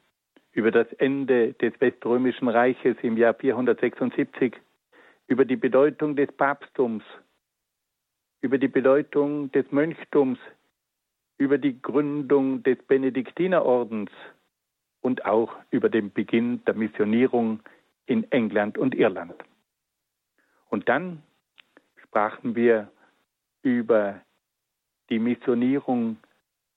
über 0.53 0.71
das 0.71 0.91
Ende 0.95 1.55
des 1.55 1.79
Weströmischen 1.81 2.47
Reiches 2.47 2.97
im 3.03 3.17
Jahr 3.17 3.35
476, 3.35 4.55
über 5.33 5.47
die 5.47 5.57
Bedeutung 5.57 6.15
des 6.15 6.31
Papsttums, 6.33 7.03
über 8.43 8.59
die 8.59 8.69
Bedeutung 8.69 9.51
des 9.53 9.65
Mönchtums, 9.73 10.39
über 11.39 11.57
die 11.57 11.81
Gründung 11.81 12.63
des 12.63 12.77
Benediktinerordens. 12.87 14.11
Und 15.01 15.25
auch 15.25 15.57
über 15.71 15.89
den 15.89 16.13
Beginn 16.13 16.63
der 16.67 16.75
Missionierung 16.75 17.61
in 18.05 18.31
England 18.31 18.77
und 18.77 18.95
Irland. 18.95 19.35
Und 20.69 20.87
dann 20.89 21.23
sprachen 21.97 22.55
wir 22.55 22.93
über 23.63 24.21
die 25.09 25.19
Missionierung 25.19 26.19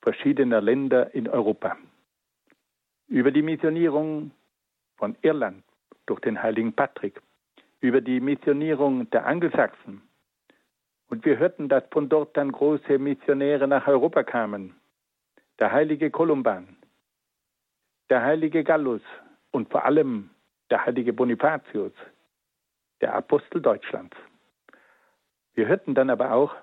verschiedener 0.00 0.62
Länder 0.62 1.14
in 1.14 1.28
Europa, 1.28 1.76
über 3.06 3.30
die 3.30 3.42
Missionierung 3.42 4.30
von 4.96 5.14
Irland 5.20 5.62
durch 6.06 6.20
den 6.20 6.42
heiligen 6.42 6.72
Patrick, 6.72 7.20
über 7.80 8.00
die 8.00 8.20
Missionierung 8.20 9.08
der 9.10 9.26
Angelsachsen. 9.26 10.02
Und 11.08 11.24
wir 11.24 11.38
hörten, 11.38 11.68
dass 11.68 11.84
von 11.90 12.08
dort 12.08 12.36
dann 12.36 12.50
große 12.50 12.98
Missionäre 12.98 13.68
nach 13.68 13.86
Europa 13.86 14.22
kamen. 14.24 14.74
Der 15.58 15.72
heilige 15.72 16.10
Kolumban, 16.10 16.76
der 18.10 18.22
heilige 18.22 18.64
Gallus 18.64 19.02
und 19.52 19.70
vor 19.70 19.84
allem 19.84 20.30
der 20.70 20.84
heilige 20.84 21.12
Bonifatius, 21.12 21.92
der 23.00 23.14
Apostel 23.14 23.60
Deutschlands. 23.62 24.16
Wir 25.54 25.66
hörten 25.66 25.94
dann 25.94 26.10
aber 26.10 26.32
auch 26.32 26.54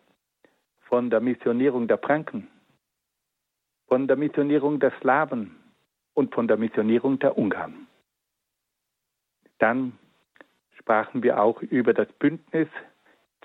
von 0.82 1.10
der 1.10 1.22
Missionierung 1.22 1.88
der 1.88 1.98
Franken, 1.98 2.48
von 3.88 4.08
der 4.08 4.18
Missionierung 4.18 4.80
der 4.80 4.92
Slawen 5.02 5.56
und 6.14 6.34
von 6.36 6.48
der 6.48 6.58
Missionierung 6.58 7.18
der 7.20 7.38
Ungarn. 7.38 7.88
Dann 9.58 9.98
sprachen 10.84 11.24
wir 11.24 11.42
auch 11.42 11.62
über 11.62 11.94
das 11.94 12.12
Bündnis 12.20 12.68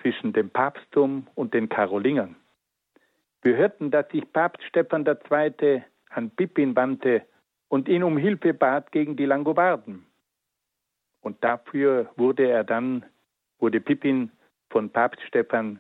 zwischen 0.01 0.33
dem 0.33 0.51
Papsttum 0.51 1.29
und 1.37 1.55
den 1.55 1.69
Karolingern. 1.69 2.35
Wir 3.43 3.57
hörten, 3.57 3.93
dass 3.93 4.09
sich 4.09 4.31
Papst 4.33 4.65
Stephan 4.65 5.07
II. 5.07 5.83
an 6.11 6.31
Pippin 6.31 6.75
wandte 6.75 7.23
und 7.69 7.89
ihn 7.89 8.03
um 8.03 8.19
Hilfe 8.19 8.55
bat 8.55 8.91
gegen 8.91 9.15
die 9.15 9.25
Langobarden. 9.25 10.05
Und 11.21 11.43
dafür 11.45 12.11
wurde 12.17 12.49
er 12.49 12.65
dann 12.65 13.05
wurde 13.61 13.81
Pippin 13.81 14.33
von 14.71 14.91
Papst 14.91 15.23
Stephan 15.23 15.79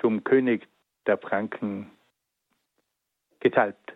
zum 0.00 0.24
König 0.24 0.66
der 1.06 1.18
Franken 1.18 1.90
gesalbt. 3.38 3.94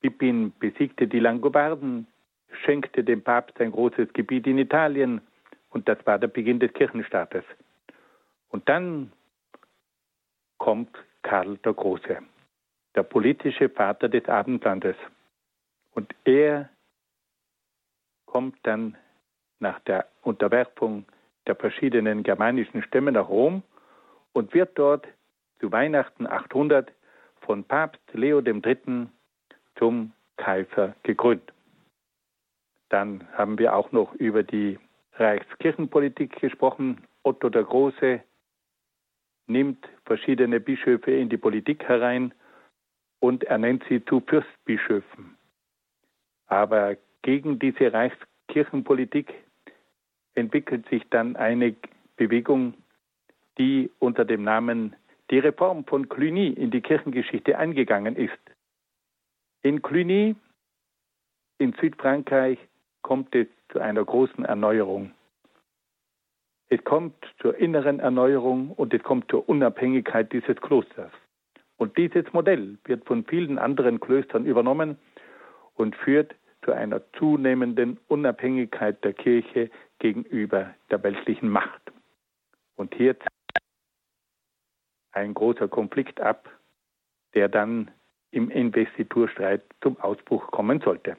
Pippin 0.00 0.52
besiegte 0.60 1.08
die 1.08 1.20
Langobarden, 1.20 2.06
schenkte 2.64 3.02
dem 3.02 3.22
Papst 3.22 3.60
ein 3.60 3.72
großes 3.72 4.12
Gebiet 4.12 4.46
in 4.46 4.58
Italien 4.58 5.20
und 5.76 5.86
das 5.90 5.98
war 6.06 6.18
der 6.18 6.28
Beginn 6.28 6.58
des 6.58 6.72
Kirchenstaates. 6.72 7.44
Und 8.48 8.66
dann 8.66 9.12
kommt 10.56 10.88
Karl 11.20 11.58
der 11.58 11.74
Große, 11.74 12.16
der 12.94 13.02
politische 13.02 13.68
Vater 13.68 14.08
des 14.08 14.26
Abendlandes. 14.26 14.96
Und 15.92 16.14
er 16.24 16.70
kommt 18.24 18.56
dann 18.62 18.96
nach 19.58 19.78
der 19.80 20.06
Unterwerfung 20.22 21.04
der 21.46 21.56
verschiedenen 21.56 22.22
germanischen 22.22 22.82
Stämme 22.82 23.12
nach 23.12 23.28
Rom 23.28 23.62
und 24.32 24.54
wird 24.54 24.78
dort 24.78 25.06
zu 25.60 25.70
Weihnachten 25.72 26.26
800 26.26 26.90
von 27.42 27.64
Papst 27.64 28.00
Leo 28.14 28.40
III. 28.40 29.08
zum 29.78 30.14
Kaiser 30.38 30.96
gekrönt. 31.02 31.52
Dann 32.88 33.28
haben 33.34 33.58
wir 33.58 33.76
auch 33.76 33.92
noch 33.92 34.14
über 34.14 34.42
die 34.42 34.78
Reichskirchenpolitik 35.18 36.40
gesprochen. 36.40 37.02
Otto 37.22 37.48
der 37.48 37.64
Große 37.64 38.22
nimmt 39.46 39.88
verschiedene 40.04 40.60
Bischöfe 40.60 41.10
in 41.12 41.28
die 41.28 41.36
Politik 41.36 41.84
herein 41.84 42.32
und 43.20 43.44
ernennt 43.44 43.84
sie 43.88 44.04
zu 44.04 44.20
Fürstbischöfen. 44.20 45.36
Aber 46.46 46.96
gegen 47.22 47.58
diese 47.58 47.92
Reichskirchenpolitik 47.92 49.32
entwickelt 50.34 50.88
sich 50.88 51.02
dann 51.10 51.36
eine 51.36 51.74
Bewegung, 52.16 52.74
die 53.58 53.90
unter 53.98 54.24
dem 54.24 54.44
Namen 54.44 54.94
die 55.30 55.38
Reform 55.38 55.84
von 55.84 56.08
Cluny 56.08 56.48
in 56.48 56.70
die 56.70 56.80
Kirchengeschichte 56.80 57.58
eingegangen 57.58 58.16
ist. 58.16 58.38
In 59.62 59.82
Cluny 59.82 60.36
in 61.58 61.72
Südfrankreich 61.80 62.58
kommt 63.06 63.36
es 63.36 63.46
zu 63.68 63.78
einer 63.78 64.04
großen 64.04 64.44
Erneuerung. 64.44 65.12
Es 66.68 66.82
kommt 66.82 67.14
zur 67.40 67.56
inneren 67.56 68.00
Erneuerung 68.00 68.72
und 68.72 68.92
es 68.92 69.00
kommt 69.04 69.30
zur 69.30 69.48
Unabhängigkeit 69.48 70.32
dieses 70.32 70.56
Klosters. 70.56 71.12
Und 71.76 71.96
dieses 71.96 72.24
Modell 72.32 72.78
wird 72.84 73.06
von 73.06 73.24
vielen 73.24 73.60
anderen 73.60 74.00
Klöstern 74.00 74.44
übernommen 74.44 74.98
und 75.74 75.94
führt 75.94 76.34
zu 76.64 76.72
einer 76.72 77.00
zunehmenden 77.12 78.00
Unabhängigkeit 78.08 79.04
der 79.04 79.12
Kirche 79.12 79.70
gegenüber 80.00 80.74
der 80.90 81.00
weltlichen 81.04 81.48
Macht. 81.48 81.92
Und 82.74 82.92
hier 82.96 83.14
ein 85.12 85.32
großer 85.32 85.68
Konflikt 85.68 86.20
ab, 86.20 86.50
der 87.34 87.48
dann 87.48 87.92
im 88.32 88.50
Investiturstreit 88.50 89.62
zum 89.80 89.96
Ausbruch 90.00 90.50
kommen 90.50 90.80
sollte. 90.80 91.16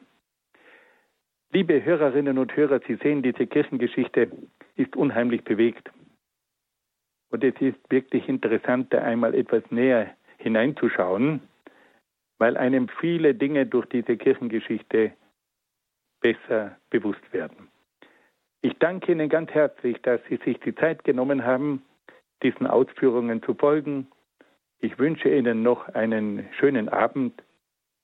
Liebe 1.54 1.84
Hörerinnen 1.84 2.38
und 2.38 2.56
Hörer, 2.56 2.82
Sie 2.88 2.96
sehen, 2.96 3.24
diese 3.24 3.48
Kirchengeschichte 3.48 4.30
ist 4.76 4.96
unheimlich 4.98 5.44
bewegt. 5.46 5.90
Und 7.30 7.44
es 7.44 7.56
ist 7.62 7.78
wirklich 7.90 8.28
interessant, 8.28 8.94
da 8.94 9.02
einmal 9.02 9.34
etwas 9.34 9.64
näher 9.70 10.14
hineinzuschauen, 10.38 11.42
weil 12.38 12.58
einem 12.58 12.90
viele 13.00 13.34
Dinge 13.34 13.66
durch 13.66 13.86
diese 13.88 14.18
Kirchengeschichte 14.18 15.14
besser 16.20 16.78
bewusst 16.90 17.34
werden. 17.34 17.70
Ich 18.62 18.74
danke 18.80 19.14
Ihnen 19.14 19.30
ganz 19.30 19.50
herzlich, 19.52 20.02
dass 20.02 20.20
Sie 20.30 20.38
sich 20.44 20.60
die 20.60 20.76
Zeit 20.76 21.06
genommen 21.06 21.46
haben, 21.46 21.82
diesen 22.44 22.68
Ausführungen 22.68 23.42
zu 23.42 23.54
folgen. 23.54 24.08
Ich 24.80 25.00
wünsche 25.00 25.34
Ihnen 25.34 25.64
noch 25.64 25.88
einen 25.90 26.48
schönen 26.60 26.90
Abend 26.90 27.42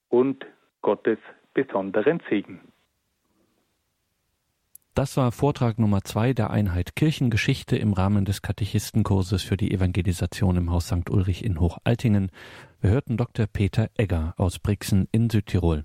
und 0.10 0.46
Gottes 0.82 1.20
besonderen 1.54 2.22
Segen. 2.30 2.73
Das 4.96 5.18
war 5.18 5.32
Vortrag 5.32 5.80
Nummer 5.80 6.04
zwei 6.04 6.34
der 6.34 6.52
Einheit 6.52 6.96
Kirchengeschichte 6.96 7.76
im 7.76 7.94
Rahmen 7.94 8.26
des 8.26 8.44
Katechistenkurses 8.44 9.42
für 9.42 9.58
die 9.58 9.72
Evangelisation 9.72 10.56
im 10.56 10.70
Haus 10.70 10.86
St. 10.86 11.10
Ulrich 11.10 11.44
in 11.44 11.60
Hochaltingen. 11.60 12.30
Wir 12.80 12.92
hörten 12.92 13.18
Dr. 13.18 13.48
Peter 13.48 13.90
Egger 13.98 14.36
aus 14.38 14.60
Brixen 14.60 15.08
in 15.12 15.32
Südtirol. 15.32 15.84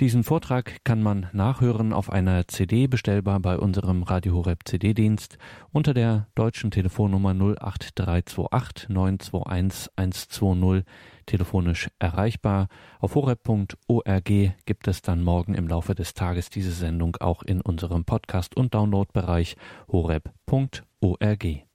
Diesen 0.00 0.22
Vortrag 0.22 0.84
kann 0.84 1.02
man 1.02 1.26
nachhören 1.32 1.92
auf 1.92 2.08
einer 2.08 2.46
CD 2.46 2.86
bestellbar 2.86 3.40
bei 3.40 3.58
unserem 3.58 4.04
Radio 4.04 4.34
Horeb 4.34 4.60
CD-Dienst 4.64 5.38
unter 5.72 5.92
der 5.92 6.28
deutschen 6.36 6.70
Telefonnummer 6.70 7.30
08328 7.30 8.90
921 8.90 9.90
120 9.96 10.84
telefonisch 11.26 11.88
erreichbar. 11.98 12.68
Auf 13.00 13.16
horeb.org 13.16 14.24
gibt 14.66 14.86
es 14.86 15.02
dann 15.02 15.24
morgen 15.24 15.54
im 15.54 15.66
Laufe 15.66 15.96
des 15.96 16.14
Tages 16.14 16.48
diese 16.48 16.70
Sendung 16.70 17.16
auch 17.16 17.42
in 17.42 17.60
unserem 17.60 18.04
Podcast- 18.04 18.56
und 18.56 18.74
Downloadbereich 18.74 19.56
horeb.org. 19.90 21.67